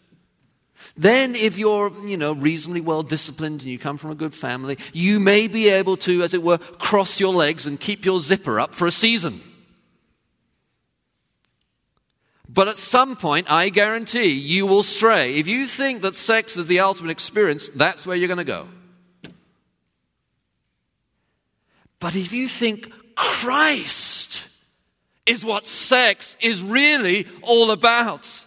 then 0.97 1.35
if 1.35 1.57
you're, 1.57 1.91
you 2.05 2.17
know, 2.17 2.33
reasonably 2.33 2.81
well 2.81 3.03
disciplined 3.03 3.61
and 3.61 3.69
you 3.69 3.77
come 3.77 3.97
from 3.97 4.11
a 4.11 4.15
good 4.15 4.33
family, 4.33 4.77
you 4.93 5.19
may 5.19 5.47
be 5.47 5.69
able 5.69 5.95
to, 5.97 6.23
as 6.23 6.33
it 6.33 6.43
were, 6.43 6.57
cross 6.57 7.19
your 7.19 7.33
legs 7.33 7.65
and 7.65 7.79
keep 7.79 8.03
your 8.03 8.19
zipper 8.19 8.59
up 8.59 8.73
for 8.73 8.87
a 8.87 8.91
season. 8.91 9.41
But 12.49 12.67
at 12.67 12.77
some 12.77 13.15
point, 13.15 13.49
I 13.49 13.69
guarantee 13.69 14.31
you 14.31 14.65
will 14.65 14.83
stray. 14.83 15.35
If 15.35 15.47
you 15.47 15.67
think 15.67 16.01
that 16.01 16.15
sex 16.15 16.57
is 16.57 16.67
the 16.67 16.81
ultimate 16.81 17.11
experience, 17.11 17.69
that's 17.69 18.05
where 18.05 18.15
you're 18.15 18.27
going 18.27 18.37
to 18.39 18.43
go. 18.43 18.67
But 22.01 22.15
if 22.15 22.33
you 22.33 22.49
think 22.49 22.91
Christ 23.15 24.47
is 25.25 25.45
what 25.45 25.65
sex 25.67 26.35
is 26.41 26.61
really 26.61 27.27
all 27.43 27.71
about, 27.71 28.45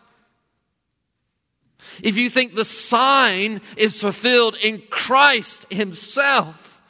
if 2.02 2.18
you 2.18 2.28
think 2.28 2.54
the 2.54 2.64
sign 2.64 3.60
is 3.76 4.00
fulfilled 4.00 4.56
in 4.60 4.82
Christ 4.90 5.72
Himself, 5.72 6.82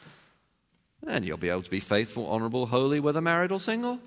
then 1.03 1.23
you'll 1.23 1.37
be 1.37 1.51
able 1.51 1.63
to 1.63 1.71
be 1.71 1.81
faithful, 1.81 2.27
honorable, 2.27 2.65
holy, 2.65 2.99
whether 2.99 3.21
married 3.21 3.53
or 3.53 3.61
single. 3.61 4.01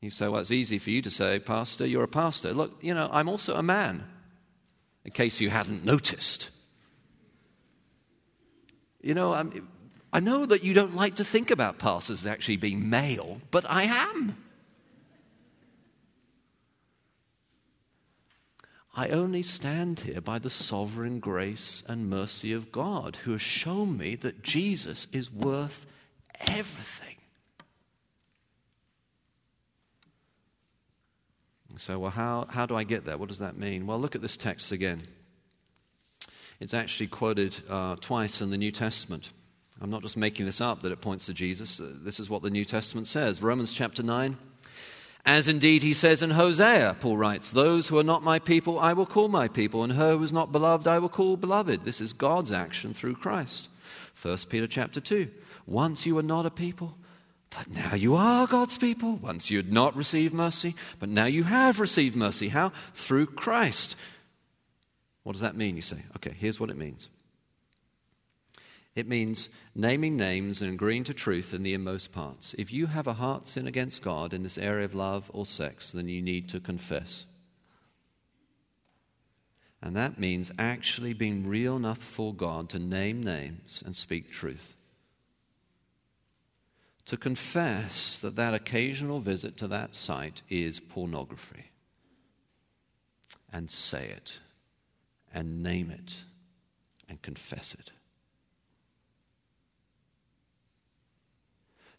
You 0.00 0.10
say, 0.10 0.28
well, 0.28 0.40
it's 0.40 0.52
easy 0.52 0.78
for 0.78 0.90
you 0.90 1.02
to 1.02 1.10
say, 1.10 1.40
Pastor, 1.40 1.84
you're 1.84 2.04
a 2.04 2.08
pastor. 2.08 2.54
Look, 2.54 2.78
you 2.82 2.94
know, 2.94 3.08
I'm 3.10 3.28
also 3.28 3.56
a 3.56 3.62
man, 3.64 4.04
in 5.04 5.10
case 5.10 5.40
you 5.40 5.50
hadn't 5.50 5.84
noticed. 5.84 6.50
You 9.00 9.14
know, 9.14 9.34
I'm, 9.34 9.68
I 10.12 10.20
know 10.20 10.46
that 10.46 10.64
you 10.64 10.72
don't 10.72 10.96
like 10.96 11.16
to 11.16 11.24
think 11.24 11.50
about 11.50 11.78
pastors 11.78 12.24
actually 12.24 12.56
being 12.56 12.88
male, 12.88 13.40
but 13.50 13.68
I 13.68 13.82
am. 13.82 14.36
I 18.94 19.08
only 19.08 19.42
stand 19.42 20.00
here 20.00 20.22
by 20.22 20.38
the 20.38 20.48
sovereign 20.48 21.20
grace 21.20 21.82
and 21.86 22.08
mercy 22.08 22.52
of 22.52 22.72
God, 22.72 23.16
who 23.24 23.32
has 23.32 23.42
shown 23.42 23.98
me 23.98 24.14
that 24.16 24.42
Jesus 24.42 25.06
is 25.12 25.30
worth 25.30 25.84
everything. 26.40 27.16
So, 31.76 31.98
well, 31.98 32.10
how, 32.10 32.46
how 32.48 32.64
do 32.64 32.74
I 32.74 32.84
get 32.84 33.04
there? 33.04 33.18
What 33.18 33.28
does 33.28 33.40
that 33.40 33.58
mean? 33.58 33.86
Well, 33.86 34.00
look 34.00 34.14
at 34.14 34.22
this 34.22 34.38
text 34.38 34.72
again. 34.72 35.02
It's 36.58 36.72
actually 36.72 37.08
quoted 37.08 37.54
uh, 37.68 37.96
twice 37.96 38.40
in 38.40 38.48
the 38.48 38.56
New 38.56 38.72
Testament. 38.72 39.30
I'm 39.80 39.90
not 39.90 40.02
just 40.02 40.16
making 40.16 40.46
this 40.46 40.60
up 40.60 40.82
that 40.82 40.92
it 40.92 41.00
points 41.00 41.26
to 41.26 41.34
Jesus. 41.34 41.80
Uh, 41.80 41.92
this 42.02 42.18
is 42.18 42.30
what 42.30 42.42
the 42.42 42.50
New 42.50 42.64
Testament 42.64 43.06
says. 43.06 43.42
Romans 43.42 43.72
chapter 43.72 44.02
9. 44.02 44.36
As 45.26 45.48
indeed 45.48 45.82
he 45.82 45.92
says 45.92 46.22
in 46.22 46.30
Hosea, 46.30 46.96
Paul 47.00 47.18
writes, 47.18 47.50
Those 47.50 47.88
who 47.88 47.98
are 47.98 48.04
not 48.04 48.22
my 48.22 48.38
people, 48.38 48.78
I 48.78 48.92
will 48.92 49.06
call 49.06 49.28
my 49.28 49.48
people, 49.48 49.82
and 49.82 49.94
her 49.94 50.16
who 50.16 50.22
is 50.22 50.32
not 50.32 50.52
beloved, 50.52 50.86
I 50.86 50.98
will 50.98 51.08
call 51.08 51.36
beloved. 51.36 51.84
This 51.84 52.00
is 52.00 52.12
God's 52.12 52.52
action 52.52 52.94
through 52.94 53.16
Christ. 53.16 53.68
1 54.22 54.38
Peter 54.48 54.66
chapter 54.66 55.00
2. 55.00 55.28
Once 55.66 56.06
you 56.06 56.14
were 56.14 56.22
not 56.22 56.46
a 56.46 56.50
people, 56.50 56.96
but 57.50 57.68
now 57.68 57.94
you 57.94 58.14
are 58.14 58.46
God's 58.46 58.78
people. 58.78 59.16
Once 59.16 59.50
you 59.50 59.56
had 59.56 59.72
not 59.72 59.96
received 59.96 60.32
mercy, 60.32 60.74
but 61.00 61.08
now 61.08 61.26
you 61.26 61.42
have 61.42 61.80
received 61.80 62.16
mercy. 62.16 62.48
How? 62.48 62.72
Through 62.94 63.26
Christ. 63.26 63.96
What 65.24 65.32
does 65.32 65.42
that 65.42 65.56
mean, 65.56 65.74
you 65.74 65.82
say? 65.82 65.98
Okay, 66.16 66.34
here's 66.38 66.60
what 66.60 66.70
it 66.70 66.76
means 66.76 67.08
it 68.96 69.06
means 69.06 69.48
naming 69.74 70.16
names 70.16 70.62
and 70.62 70.72
agreeing 70.72 71.04
to 71.04 71.14
truth 71.14 71.54
in 71.54 71.62
the 71.62 71.74
inmost 71.74 72.10
parts. 72.12 72.54
If 72.58 72.72
you 72.72 72.86
have 72.86 73.06
a 73.06 73.12
heart 73.12 73.46
sin 73.46 73.66
against 73.66 74.02
God 74.02 74.32
in 74.32 74.42
this 74.42 74.58
area 74.58 74.86
of 74.86 74.94
love 74.94 75.30
or 75.32 75.46
sex, 75.46 75.92
then 75.92 76.08
you 76.08 76.22
need 76.22 76.48
to 76.48 76.60
confess. 76.60 77.26
And 79.82 79.94
that 79.94 80.18
means 80.18 80.50
actually 80.58 81.12
being 81.12 81.46
real 81.46 81.76
enough 81.76 81.98
for 81.98 82.34
God 82.34 82.70
to 82.70 82.78
name 82.78 83.22
names 83.22 83.82
and 83.84 83.94
speak 83.94 84.32
truth 84.32 84.74
to 87.06 87.16
confess 87.16 88.18
that 88.18 88.36
that 88.36 88.52
occasional 88.52 89.20
visit 89.20 89.56
to 89.56 89.68
that 89.68 89.94
site 89.94 90.42
is 90.50 90.80
pornography 90.80 91.70
and 93.52 93.70
say 93.70 94.08
it 94.08 94.40
and 95.32 95.62
name 95.62 95.90
it 95.90 96.24
and 97.08 97.22
confess 97.22 97.74
it. 97.74 97.92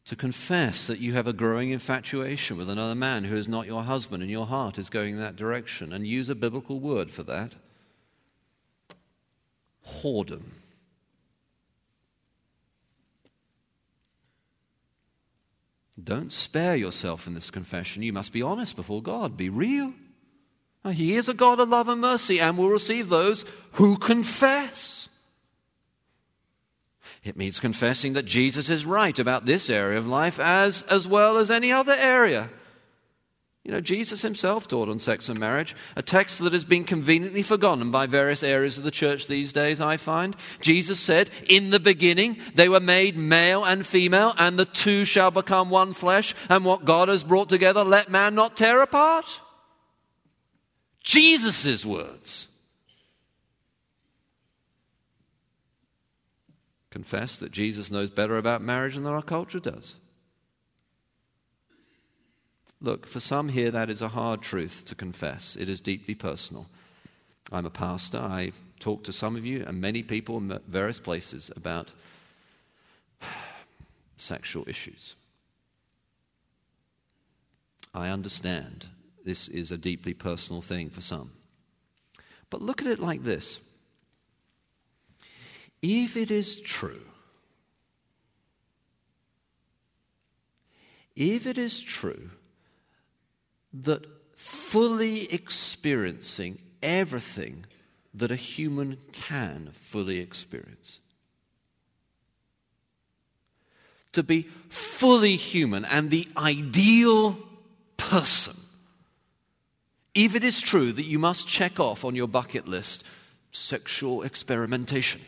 To 0.07 0.15
confess 0.15 0.87
that 0.87 0.99
you 0.99 1.13
have 1.13 1.27
a 1.27 1.33
growing 1.33 1.71
infatuation 1.71 2.57
with 2.57 2.69
another 2.69 2.95
man 2.95 3.25
who 3.25 3.35
is 3.35 3.49
not 3.49 3.67
your 3.67 3.83
husband 3.83 4.23
and 4.23 4.31
your 4.31 4.45
heart 4.45 4.77
is 4.77 4.89
going 4.89 5.15
in 5.15 5.19
that 5.19 5.35
direction 5.35 5.91
and 5.91 6.07
use 6.07 6.29
a 6.29 6.35
biblical 6.35 6.79
word 6.79 7.11
for 7.11 7.23
that. 7.23 7.51
Whoredom. 9.85 10.43
Don't 16.01 16.31
spare 16.31 16.77
yourself 16.77 17.27
in 17.27 17.33
this 17.33 17.51
confession. 17.51 18.01
You 18.01 18.13
must 18.13 18.31
be 18.31 18.41
honest 18.41 18.77
before 18.77 19.01
God. 19.01 19.35
Be 19.35 19.49
real. 19.49 19.93
He 20.89 21.15
is 21.15 21.27
a 21.27 21.33
God 21.33 21.59
of 21.59 21.67
love 21.67 21.89
and 21.89 21.99
mercy 21.99 22.39
and 22.39 22.57
will 22.57 22.69
receive 22.69 23.09
those 23.09 23.43
who 23.73 23.97
confess. 23.97 25.09
It 27.23 27.37
means 27.37 27.59
confessing 27.59 28.13
that 28.13 28.25
Jesus 28.25 28.69
is 28.69 28.85
right 28.85 29.17
about 29.17 29.45
this 29.45 29.69
area 29.69 29.97
of 29.97 30.07
life 30.07 30.39
as, 30.39 30.83
as 30.83 31.07
well 31.07 31.37
as 31.37 31.51
any 31.51 31.71
other 31.71 31.93
area. 31.93 32.49
You 33.67 33.73
know, 33.73 33.81
Jesus 33.81 34.21
himself 34.21 34.65
taught 34.65 34.87
on 34.87 34.97
sex 34.97 35.27
and 35.27 35.37
marriage, 35.37 35.75
a 35.97 36.01
text 36.01 36.39
that 36.39 36.53
has 36.53 36.63
been 36.63 36.85
conveniently 36.85 37.41
forgotten 37.43 37.91
by 37.91 38.05
various 38.05 38.41
areas 38.41 38.77
of 38.77 38.85
the 38.85 38.91
church 38.91 39.27
these 39.27 39.51
days, 39.51 39.81
I 39.81 39.97
find. 39.97 40.37
Jesus 40.61 41.01
said, 41.01 41.29
In 41.49 41.69
the 41.69 41.79
beginning, 41.79 42.37
they 42.55 42.69
were 42.69 42.79
made 42.79 43.17
male 43.17 43.65
and 43.65 43.85
female, 43.85 44.33
and 44.37 44.57
the 44.57 44.63
two 44.63 45.03
shall 45.03 45.31
become 45.31 45.69
one 45.69 45.91
flesh, 45.91 46.33
and 46.47 46.63
what 46.63 46.85
God 46.85 47.09
has 47.09 47.25
brought 47.25 47.49
together, 47.49 47.83
let 47.83 48.09
man 48.09 48.35
not 48.35 48.55
tear 48.55 48.81
apart. 48.81 49.41
Jesus' 51.03 51.85
words. 51.85 52.47
Confess 56.89 57.37
that 57.39 57.51
Jesus 57.51 57.91
knows 57.91 58.09
better 58.09 58.37
about 58.37 58.61
marriage 58.61 58.95
than 58.95 59.05
our 59.05 59.21
culture 59.21 59.59
does. 59.59 59.95
Look, 62.79 63.07
for 63.07 63.19
some 63.19 63.49
here, 63.49 63.71
that 63.71 63.89
is 63.89 64.01
a 64.01 64.09
hard 64.09 64.41
truth 64.41 64.85
to 64.85 64.95
confess. 64.95 65.55
It 65.55 65.67
is 65.67 65.81
deeply 65.81 66.15
personal. 66.15 66.67
I'm 67.51 67.65
a 67.65 67.71
pastor. 67.71 68.19
I've 68.19 68.59
talked 68.79 69.05
to 69.05 69.13
some 69.13 69.35
of 69.35 69.45
you 69.45 69.63
and 69.65 69.81
many 69.81 70.03
people 70.03 70.37
in 70.37 70.59
various 70.67 70.99
places 70.99 71.49
about 71.55 71.91
sexual 74.17 74.67
issues. 74.67 75.15
I 77.93 78.09
understand 78.09 78.87
this 79.25 79.47
is 79.47 79.71
a 79.71 79.77
deeply 79.77 80.13
personal 80.13 80.61
thing 80.61 80.89
for 80.89 81.01
some. 81.01 81.31
But 82.49 82.61
look 82.61 82.81
at 82.81 82.87
it 82.87 82.99
like 82.99 83.23
this 83.23 83.59
if 85.81 86.17
it 86.17 86.31
is 86.31 86.59
true, 86.59 87.01
if 91.15 91.47
it 91.47 91.57
is 91.57 91.81
true 91.81 92.29
that 93.73 94.05
fully 94.35 95.31
experiencing 95.33 96.59
everything 96.81 97.65
that 98.13 98.31
a 98.31 98.35
human 98.35 98.97
can 99.11 99.69
fully 99.73 100.19
experience, 100.19 100.99
to 104.11 104.23
be 104.23 104.43
fully 104.69 105.35
human 105.35 105.85
and 105.85 106.09
the 106.09 106.27
ideal 106.37 107.37
person, 107.97 108.55
if 110.15 110.33
it 110.33 110.43
is 110.43 110.61
true 110.61 110.91
that 110.91 111.05
you 111.05 111.19
must 111.19 111.47
check 111.47 111.79
off 111.79 112.03
on 112.03 112.15
your 112.15 112.27
bucket 112.27 112.67
list 112.67 113.03
sexual 113.51 114.23
experimentation, 114.23 115.21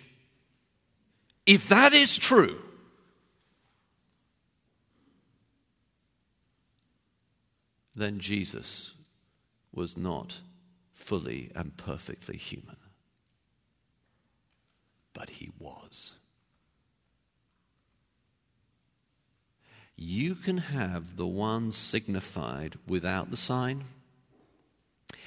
if 1.49 1.67
that 1.69 1.93
is 1.93 2.15
true, 2.15 2.61
then 7.95 8.19
Jesus 8.19 8.93
was 9.73 9.97
not 9.97 10.41
fully 10.93 11.51
and 11.55 11.75
perfectly 11.75 12.37
human. 12.37 12.75
But 15.13 15.31
he 15.31 15.49
was. 15.57 16.11
You 19.95 20.35
can 20.35 20.59
have 20.59 21.15
the 21.15 21.25
one 21.25 21.71
signified 21.71 22.77
without 22.87 23.31
the 23.31 23.37
sign. 23.37 23.85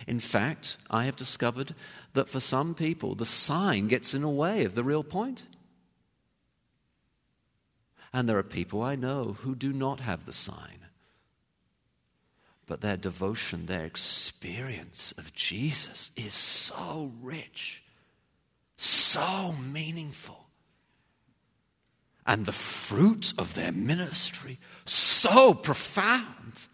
In 0.07 0.21
fact, 0.21 0.77
I 0.89 1.07
have 1.07 1.17
discovered 1.17 1.75
that 2.15 2.29
for 2.29 2.39
some 2.39 2.77
people, 2.77 3.17
the 3.17 3.27
sign 3.27 3.89
gets 3.89 4.15
in 4.15 4.23
the 4.23 4.29
way 4.29 4.65
of 4.65 4.77
the 4.77 4.85
real 4.85 5.03
point. 5.03 5.43
And 8.13 8.29
there 8.29 8.39
are 8.39 8.43
people 8.43 8.83
I 8.83 8.95
know 8.95 9.37
who 9.41 9.55
do 9.55 9.73
not 9.73 10.01
have 10.01 10.27
the 10.27 10.33
sign. 10.33 10.87
But 12.67 12.81
their 12.81 12.97
devotion, 12.97 13.67
their 13.67 13.85
experience 13.85 15.13
of 15.17 15.33
Jesus 15.33 16.11
is 16.17 16.35
so 16.35 17.13
rich, 17.21 17.83
so 18.77 19.55
meaningful. 19.61 20.47
And 22.27 22.47
the 22.47 22.53
fruit 22.53 23.33
of 23.37 23.55
their 23.55 23.73
ministry, 23.73 24.59
so 24.85 25.55
profound. 25.55 26.69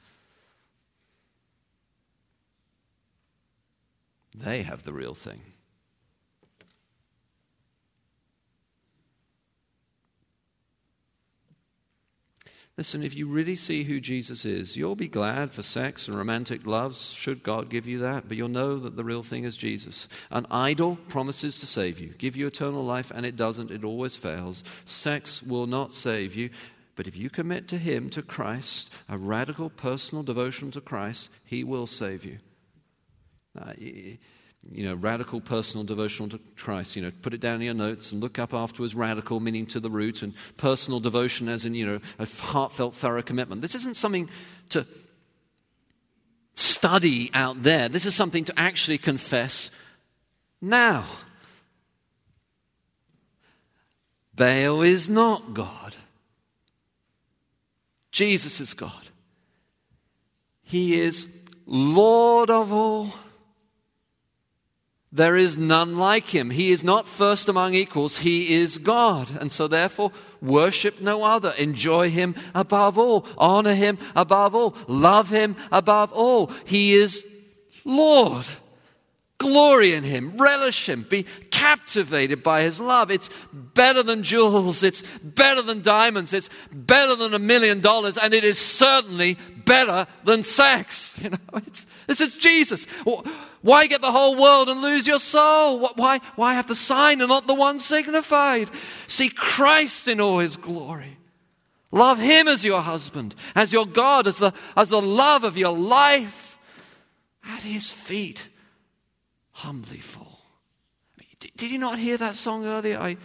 They 4.35 4.63
have 4.63 4.83
the 4.83 4.93
real 4.93 5.15
thing. 5.15 5.41
Listen, 12.79 13.03
if 13.03 13.17
you 13.17 13.27
really 13.27 13.57
see 13.57 13.83
who 13.83 13.99
Jesus 13.99 14.45
is, 14.45 14.77
you'll 14.77 14.95
be 14.95 15.09
glad 15.09 15.53
for 15.53 15.65
sex 15.65 16.07
and 16.07 16.17
romantic 16.17 16.65
loves, 16.65 17.11
should 17.11 17.43
God 17.43 17.71
give 17.71 17.89
you 17.89 17.99
that, 17.99 18.29
but 18.29 18.37
you'll 18.37 18.49
know 18.49 18.79
that 18.79 18.95
the 18.95 19.03
real 19.03 19.25
thing 19.25 19.43
is 19.43 19.57
Jesus. 19.57 20.07
An 20.31 20.47
idol 20.49 20.97
promises 21.09 21.59
to 21.59 21.67
save 21.67 21.99
you, 21.99 22.15
give 22.19 22.37
you 22.37 22.47
eternal 22.47 22.85
life, 22.85 23.11
and 23.13 23.27
it 23.27 23.35
doesn't, 23.35 23.73
it 23.73 23.83
always 23.83 24.17
fails. 24.17 24.63
Sex 24.85 25.43
will 25.43 25.67
not 25.67 25.93
save 25.93 26.37
you, 26.37 26.51
but 26.95 27.09
if 27.09 27.17
you 27.17 27.31
commit 27.31 27.67
to 27.67 27.79
Him, 27.79 28.11
to 28.11 28.23
Christ, 28.23 28.91
a 29.09 29.19
radical 29.19 29.71
personal 29.71 30.23
devotion 30.23 30.71
to 30.71 30.81
Christ, 30.81 31.31
He 31.45 31.65
will 31.65 31.89
save 31.89 32.25
you. 32.25 32.39
Uh, 33.61 33.73
you 34.71 34.85
know, 34.85 34.95
radical 34.95 35.41
personal 35.41 35.85
devotional 35.85 36.29
to 36.31 36.41
Christ. 36.57 36.97
You 36.97 37.03
know, 37.03 37.13
put 37.23 37.35
it 37.35 37.41
down 37.41 37.57
in 37.57 37.63
your 37.63 37.75
notes 37.75 38.13
and 38.13 38.21
look 38.21 38.39
up 38.39 38.53
afterwards 38.53 38.95
radical, 38.95 39.41
meaning 39.41 39.67
to 39.67 39.81
the 39.81 39.91
root, 39.91 40.23
and 40.23 40.35
personal 40.57 41.01
devotion 41.01 41.49
as 41.49 41.65
in, 41.65 41.75
you 41.75 41.87
know, 41.87 42.01
a 42.19 42.27
heartfelt, 42.27 42.95
thorough 42.95 43.23
commitment. 43.23 43.63
This 43.63 43.75
isn't 43.75 43.97
something 43.97 44.29
to 44.71 44.87
study 46.55 47.31
out 47.35 47.63
there. 47.63 47.89
This 47.89 48.05
is 48.05 48.15
something 48.15 48.45
to 48.45 48.59
actually 48.59 48.99
confess 48.99 49.71
now. 50.61 51.05
Baal 54.35 54.83
is 54.83 55.09
not 55.09 55.55
God. 55.55 55.97
Jesus 58.11 58.61
is 58.61 58.75
God. 58.75 59.09
He 60.63 61.01
is 61.01 61.27
Lord 61.67 62.51
of 62.51 62.73
all 62.73 63.13
there 65.11 65.37
is 65.37 65.57
none 65.59 65.99
like 65.99 66.29
him. 66.35 66.51
He 66.51 66.71
is 66.71 66.85
not 66.85 67.07
first 67.07 67.49
among 67.49 67.75
equals. 67.75 68.19
He 68.19 68.55
is 68.55 68.77
God. 68.77 69.31
And 69.41 69.51
so, 69.51 69.67
therefore, 69.67 70.13
worship 70.43 71.01
no 71.01 71.25
other. 71.25 71.51
Enjoy 71.59 72.11
him 72.11 72.35
above 72.55 72.99
all. 72.99 73.27
Honor 73.39 73.75
him 73.75 73.99
above 74.15 74.55
all. 74.55 74.77
Love 74.87 75.31
him 75.31 75.57
above 75.73 76.13
all. 76.13 76.51
He 76.67 76.93
is 76.93 77.25
Lord. 77.85 78.45
Glory 79.39 79.93
in 79.93 80.03
him. 80.03 80.37
Relish 80.37 80.89
him. 80.89 81.07
Be 81.09 81.25
captivated 81.53 82.43
by 82.43 82.63
his 82.63 82.81
love. 82.81 83.11
It's 83.11 83.31
better 83.53 84.03
than 84.03 84.25
jewels. 84.25 84.83
It's 84.83 85.03
better 85.23 85.63
than 85.63 85.81
diamonds. 85.81 86.33
It's 86.33 86.51
better 86.73 87.15
than 87.15 87.33
a 87.33 87.39
million 87.39 87.81
dollars. 87.81 88.19
And 88.19 88.35
it 88.35 88.43
is 88.43 88.59
certainly 88.59 89.39
better 89.65 90.07
than 90.25 90.43
sex. 90.43 91.15
You 91.23 91.31
know, 91.31 91.61
this 92.07 92.21
is 92.21 92.35
Jesus. 92.35 92.87
Why 93.61 93.87
get 93.87 94.01
the 94.01 94.11
whole 94.11 94.41
world 94.41 94.69
and 94.69 94.81
lose 94.81 95.07
your 95.07 95.19
soul? 95.19 95.89
Why, 95.97 96.21
why 96.37 96.55
have 96.55 96.67
the 96.67 96.75
sign 96.75 97.21
and 97.21 97.29
not 97.29 97.47
the 97.47 97.55
one 97.55 97.79
signified? 97.81 98.71
See 99.07 99.29
Christ 99.29 100.09
in 100.09 100.21
all 100.21 100.39
his 100.39 100.57
glory. 100.57 101.19
Love 101.91 102.19
him 102.19 102.49
as 102.49 102.65
your 102.65 102.81
husband, 102.81 103.35
as 103.55 103.73
your 103.73 103.87
God, 103.87 104.27
as 104.27 104.39
the, 104.39 104.53
as 104.77 104.89
the 104.89 105.03
love 105.03 105.45
of 105.45 105.57
your 105.57 105.77
life. 105.77 106.59
At 107.45 107.63
his 107.63 107.91
feet, 107.91 108.48
humbly 109.59 109.99
fall. 109.99 110.41
Did, 111.41 111.53
did 111.57 111.71
you 111.71 111.79
not 111.79 111.99
hear 111.99 112.17
that 112.17 112.37
song 112.37 112.65
earlier? 112.65 112.99
I, 112.99 113.17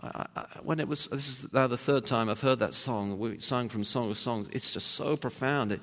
I, 0.00 0.26
I, 0.36 0.44
when 0.62 0.78
it 0.78 0.86
was, 0.86 1.08
this 1.08 1.28
is 1.28 1.52
now 1.52 1.66
the 1.66 1.76
third 1.76 2.06
time 2.06 2.28
I've 2.28 2.40
heard 2.40 2.60
that 2.60 2.74
song. 2.74 3.18
We 3.18 3.40
sung 3.40 3.68
from 3.68 3.84
Song 3.84 4.10
of 4.10 4.18
Songs. 4.18 4.48
It's 4.52 4.72
just 4.72 4.92
so 4.92 5.16
profound. 5.16 5.72
It, 5.72 5.80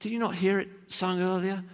did 0.00 0.12
you 0.12 0.18
not 0.20 0.36
hear 0.36 0.60
it 0.60 0.68
sung 0.86 1.20
earlier? 1.20 1.64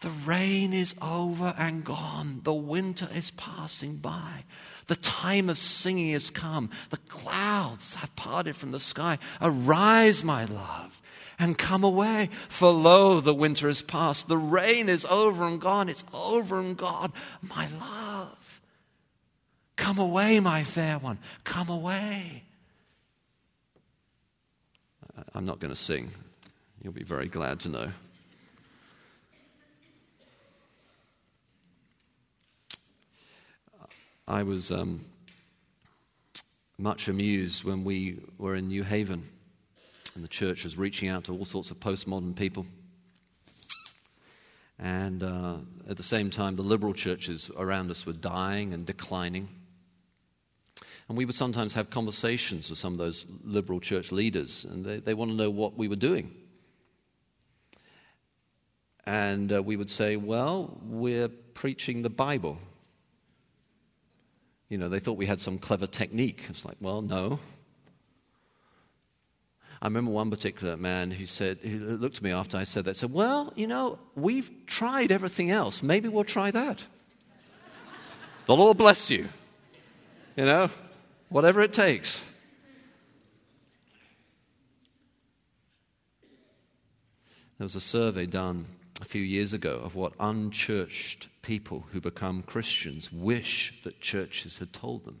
The 0.00 0.10
rain 0.24 0.72
is 0.72 0.94
over 1.00 1.54
and 1.58 1.84
gone. 1.84 2.40
The 2.42 2.54
winter 2.54 3.08
is 3.14 3.30
passing 3.32 3.96
by. 3.96 4.44
The 4.86 4.96
time 4.96 5.50
of 5.50 5.58
singing 5.58 6.12
has 6.12 6.30
come. 6.30 6.70
The 6.88 6.96
clouds 6.96 7.94
have 7.96 8.16
parted 8.16 8.56
from 8.56 8.70
the 8.70 8.80
sky. 8.80 9.18
Arise, 9.40 10.24
my 10.24 10.46
love, 10.46 11.00
and 11.40 11.56
come 11.56 11.82
away. 11.82 12.28
For 12.48 12.70
lo, 12.70 13.20
the 13.20 13.34
winter 13.34 13.68
is 13.68 13.82
past. 13.82 14.28
The 14.28 14.36
rain 14.36 14.88
is 14.88 15.04
over 15.06 15.44
and 15.46 15.60
gone. 15.60 15.88
It's 15.88 16.04
over 16.12 16.60
and 16.60 16.76
gone. 16.76 17.12
My 17.42 17.66
love, 17.80 18.60
come 19.74 19.98
away, 19.98 20.38
my 20.38 20.62
fair 20.62 20.98
one. 20.98 21.18
Come 21.42 21.70
away. 21.70 22.44
I'm 25.34 25.46
not 25.46 25.58
going 25.58 25.72
to 25.72 25.78
sing. 25.78 26.10
You'll 26.82 26.92
be 26.92 27.02
very 27.02 27.26
glad 27.26 27.60
to 27.60 27.68
know. 27.68 27.88
I 34.28 34.42
was 34.44 34.70
um, 34.70 35.04
much 36.78 37.08
amused 37.08 37.64
when 37.64 37.82
we 37.82 38.20
were 38.38 38.54
in 38.54 38.68
New 38.68 38.84
Haven 38.84 39.24
and 40.14 40.24
the 40.24 40.28
church 40.28 40.64
was 40.64 40.76
reaching 40.76 41.08
out 41.08 41.24
to 41.24 41.32
all 41.32 41.44
sorts 41.44 41.70
of 41.70 41.78
postmodern 41.80 42.34
people. 42.34 42.66
And 44.78 45.22
uh, 45.22 45.56
at 45.88 45.96
the 45.96 46.02
same 46.02 46.30
time, 46.30 46.56
the 46.56 46.62
liberal 46.62 46.94
churches 46.94 47.50
around 47.56 47.90
us 47.90 48.06
were 48.06 48.14
dying 48.14 48.72
and 48.72 48.86
declining. 48.86 49.48
And 51.08 51.18
we 51.18 51.24
would 51.24 51.34
sometimes 51.34 51.74
have 51.74 51.90
conversations 51.90 52.70
with 52.70 52.78
some 52.78 52.94
of 52.94 52.98
those 52.98 53.26
liberal 53.44 53.80
church 53.80 54.10
leaders, 54.10 54.64
and 54.64 54.84
they, 54.84 55.00
they 55.00 55.14
want 55.14 55.30
to 55.32 55.36
know 55.36 55.50
what 55.50 55.76
we 55.76 55.88
were 55.88 55.96
doing. 55.96 56.34
And 59.04 59.52
uh, 59.52 59.62
we 59.62 59.76
would 59.76 59.90
say, 59.90 60.16
Well, 60.16 60.78
we're 60.84 61.28
preaching 61.28 62.02
the 62.02 62.10
Bible. 62.10 62.58
You 64.70 64.78
know, 64.78 64.88
they 64.88 65.00
thought 65.00 65.18
we 65.18 65.26
had 65.26 65.40
some 65.40 65.58
clever 65.58 65.88
technique. 65.88 66.44
It's 66.48 66.64
like, 66.64 66.76
well, 66.80 67.02
no. 67.02 67.40
I 69.82 69.86
remember 69.86 70.10
one 70.10 70.30
particular 70.30 70.76
man 70.76 71.10
who 71.10 71.24
said, 71.24 71.58
he 71.62 71.70
looked 71.78 72.18
at 72.18 72.22
me 72.22 72.32
after 72.32 72.58
I 72.58 72.64
said 72.64 72.84
that, 72.84 72.96
said, 72.96 73.12
Well, 73.12 73.52
you 73.56 73.66
know, 73.66 73.98
we've 74.14 74.50
tried 74.66 75.10
everything 75.10 75.50
else. 75.50 75.82
Maybe 75.82 76.08
we'll 76.08 76.24
try 76.24 76.50
that. 76.50 76.84
the 78.46 78.56
Lord 78.56 78.76
bless 78.76 79.08
you. 79.10 79.28
You 80.36 80.44
know, 80.44 80.70
whatever 81.30 81.62
it 81.62 81.72
takes. 81.72 82.20
There 87.56 87.64
was 87.64 87.76
a 87.76 87.80
survey 87.80 88.26
done 88.26 88.66
a 89.00 89.04
few 89.04 89.22
years 89.22 89.52
ago 89.52 89.80
of 89.82 89.94
what 89.94 90.12
unchurched 90.20 91.28
people 91.42 91.84
who 91.92 92.00
become 92.00 92.42
Christians 92.42 93.10
wish 93.12 93.80
that 93.82 94.00
churches 94.00 94.58
had 94.58 94.72
told 94.72 95.04
them. 95.04 95.20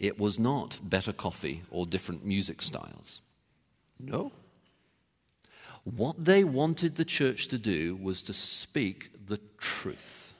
It 0.00 0.18
was 0.18 0.38
not 0.38 0.78
better 0.82 1.12
coffee 1.12 1.62
or 1.70 1.84
different 1.84 2.24
music 2.24 2.62
styles. 2.62 3.20
No. 3.98 4.32
What 5.84 6.24
they 6.24 6.42
wanted 6.42 6.96
the 6.96 7.04
church 7.04 7.48
to 7.48 7.58
do 7.58 7.96
was 7.96 8.22
to 8.22 8.32
speak 8.32 9.10
the 9.26 9.38
truth. 9.58 10.32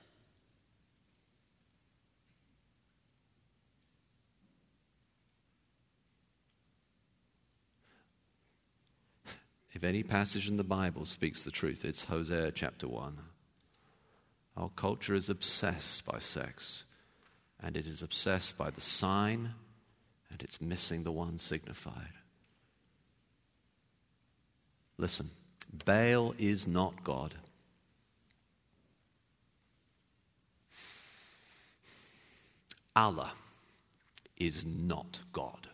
If 9.73 9.85
any 9.85 10.03
passage 10.03 10.49
in 10.49 10.57
the 10.57 10.65
Bible 10.65 11.05
speaks 11.05 11.45
the 11.45 11.51
truth, 11.51 11.85
it's 11.85 12.05
Hosea 12.05 12.53
chapter 12.53 12.89
1. 12.89 13.19
Our 14.57 14.71
culture 14.71 15.15
is 15.15 15.31
obsessed 15.31 16.05
by 16.05 16.19
sex, 16.19 16.85
and 17.63 17.77
it 17.77 17.87
is 17.87 18.03
obsessed 18.03 18.57
by 18.57 18.71
the 18.71 18.81
sign, 18.81 19.51
and 20.31 20.43
it's 20.43 20.61
missing 20.61 21.05
the 21.05 21.13
one 21.13 21.39
signified. 21.39 22.15
Listen, 24.97 25.31
Baal 25.85 26.35
is 26.39 26.67
not 26.67 27.05
God. 27.05 27.35
Allah 32.97 33.33
is 34.37 34.65
not 34.65 35.21
God. 35.33 35.69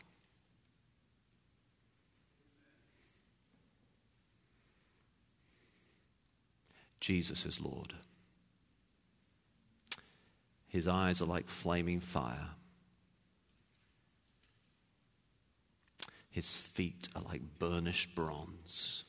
Jesus 7.01 7.47
is 7.47 7.61
Lord. 7.61 7.95
His 10.77 10.87
eyes 10.87 11.23
are 11.23 11.27
like 11.27 11.49
flaming 11.49 12.01
fire. 12.01 12.51
His 16.29 16.55
feet 16.55 17.09
are 17.17 17.23
like 17.23 17.41
burnished 17.59 18.15
bronze. 18.15 19.05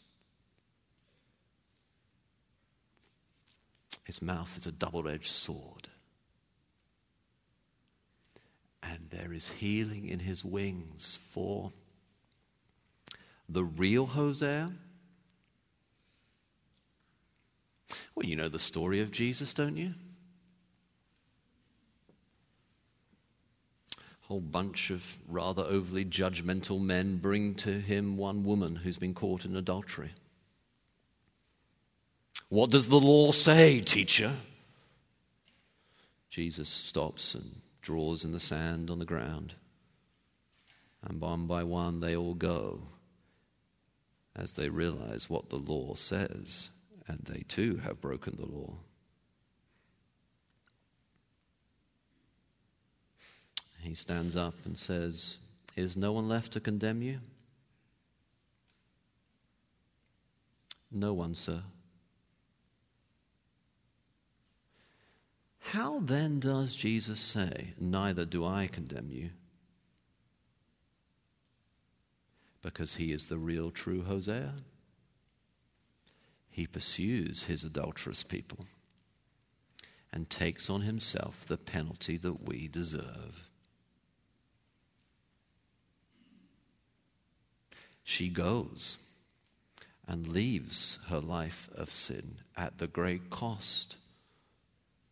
His 4.06 4.22
mouth 4.22 4.56
is 4.58 4.66
a 4.66 4.72
double 4.72 5.10
edged 5.10 5.30
sword. 5.30 5.90
And 8.82 9.10
there 9.10 9.34
is 9.34 9.50
healing 9.50 10.08
in 10.08 10.20
his 10.20 10.46
wings 10.46 11.20
for 11.34 11.74
the 13.50 13.66
real 13.66 14.06
Hosea 14.06 14.72
Well, 18.16 18.26
you 18.26 18.38
know 18.38 18.48
the 18.48 18.58
story 18.58 19.02
of 19.02 19.12
Jesus, 19.12 19.54
don't 19.54 19.76
you? 19.76 19.96
A 24.17 24.17
whole 24.28 24.42
bunch 24.42 24.90
of 24.90 25.18
rather 25.26 25.64
overly 25.64 26.04
judgmental 26.04 26.82
men 26.82 27.18
bring 27.18 27.56
to 27.56 27.80
him 27.80 28.18
one 28.18 28.44
woman 28.44 28.76
who's 28.76 28.98
been 28.98 29.14
caught 29.14 29.46
in 29.46 29.56
adultery. 29.56 30.12
What 32.50 32.70
does 32.70 32.88
the 32.88 33.00
law 33.00 33.32
say, 33.32 33.80
teacher? 33.80 34.36
Jesus 36.30 36.68
stops 36.68 37.36
and 37.36 37.62
draws 37.82 38.26
in 38.26 38.34
the 38.34 38.40
sand 38.40 38.90
on 38.90 39.00
the 39.00 39.06
ground. 39.06 39.54
And 41.02 41.22
one 41.22 41.48
by 41.48 41.64
one 41.64 42.02
they 42.02 42.16
all 42.16 42.34
go 42.34 42.82
as 44.36 44.54
they 44.54 44.68
realize 44.68 45.30
what 45.30 45.50
the 45.50 45.58
law 45.58 45.96
says 45.96 46.70
and 47.08 47.20
they 47.24 47.46
too 47.48 47.78
have 47.78 48.02
broken 48.02 48.36
the 48.38 48.46
law. 48.46 48.76
He 53.88 53.96
stands 53.96 54.36
up 54.36 54.54
and 54.66 54.78
says, 54.78 55.38
Is 55.78 55.96
no 55.96 56.12
one 56.12 56.28
left 56.28 56.52
to 56.54 56.60
condemn 56.60 57.02
you? 57.02 57.20
No 60.92 61.14
one, 61.14 61.34
sir. 61.34 61.64
How 65.60 66.00
then 66.02 66.42
does 66.42 66.76
Jesus 66.76 67.20
say, 67.20 67.74
Neither 67.80 68.26
do 68.26 68.46
I 68.46 68.68
condemn 68.68 69.10
you? 69.10 69.30
Because 72.62 72.96
he 72.96 73.14
is 73.14 73.28
the 73.28 73.38
real 73.38 73.72
true 73.72 74.04
Hosea 74.04 74.54
he 76.50 76.66
pursues 76.66 77.44
his 77.44 77.64
adulterous 77.64 78.24
people 78.24 78.66
and 80.12 80.28
takes 80.28 80.72
on 80.72 80.82
himself 80.82 81.46
the 81.46 81.56
penalty 81.56 82.18
that 82.18 82.50
we 82.50 82.68
deserve. 82.68 83.47
She 88.10 88.30
goes 88.30 88.98
and 90.08 90.30
leaves 90.30 90.98
her 91.10 91.20
life 91.20 91.70
of 91.76 91.92
sin 91.92 92.38
at 92.56 92.78
the 92.78 92.88
great 92.88 93.30
cost 93.30 93.98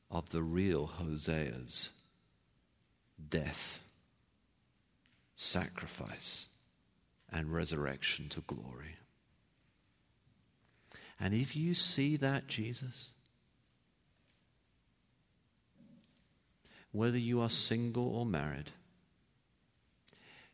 of 0.10 0.30
the 0.30 0.42
real 0.42 0.88
Hosea's 0.98 1.90
death, 3.30 3.82
sacrifice, 5.36 6.46
and 7.30 7.54
resurrection 7.54 8.30
to 8.30 8.40
glory. 8.40 8.96
And 11.20 11.34
if 11.34 11.54
you 11.54 11.74
see 11.74 12.16
that, 12.16 12.48
Jesus, 12.48 13.10
whether 16.94 17.18
you 17.18 17.42
are 17.42 17.50
single 17.50 18.08
or 18.08 18.26
married, 18.26 18.72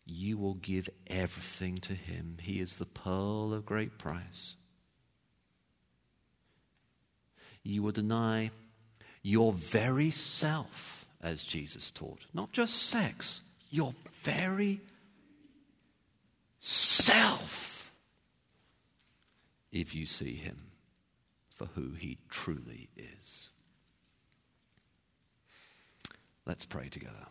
you 0.06 0.38
will 0.38 0.56
give 0.56 0.90
everything 1.08 1.78
to 1.80 1.94
him. 1.94 2.38
He 2.42 2.60
is 2.60 2.78
the 2.78 2.86
pearl 2.86 3.54
of 3.54 3.66
great 3.66 3.98
price. 3.98 4.56
You 7.64 7.84
will 7.84 7.92
deny 7.92 8.52
your 9.22 9.54
very 9.54 10.12
self, 10.12 11.06
as 11.22 11.44
Jesus 11.44 11.92
taught, 11.92 12.26
not 12.34 12.52
just 12.52 12.76
sex, 12.76 13.42
your 13.70 13.94
very 14.24 14.82
self 16.60 17.92
if 19.72 19.96
you 19.96 20.06
see 20.06 20.34
him 20.34 20.72
for 21.50 21.66
who 21.76 21.92
he 21.92 22.18
truly 22.30 22.90
is. 22.98 23.50
Let's 26.46 26.66
pray 26.66 26.90
together. 26.90 27.28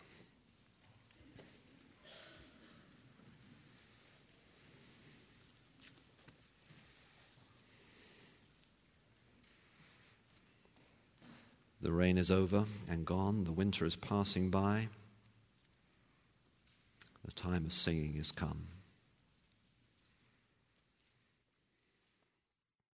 The 11.81 11.91
rain 11.91 12.17
is 12.17 12.29
over 12.29 12.65
and 12.89 13.05
gone, 13.05 13.43
the 13.43 13.51
winter 13.51 13.85
is 13.85 13.95
passing 13.95 14.51
by, 14.51 14.89
the 17.25 17.31
time 17.31 17.65
of 17.65 17.73
singing 17.73 18.17
is 18.17 18.31
come. 18.31 18.67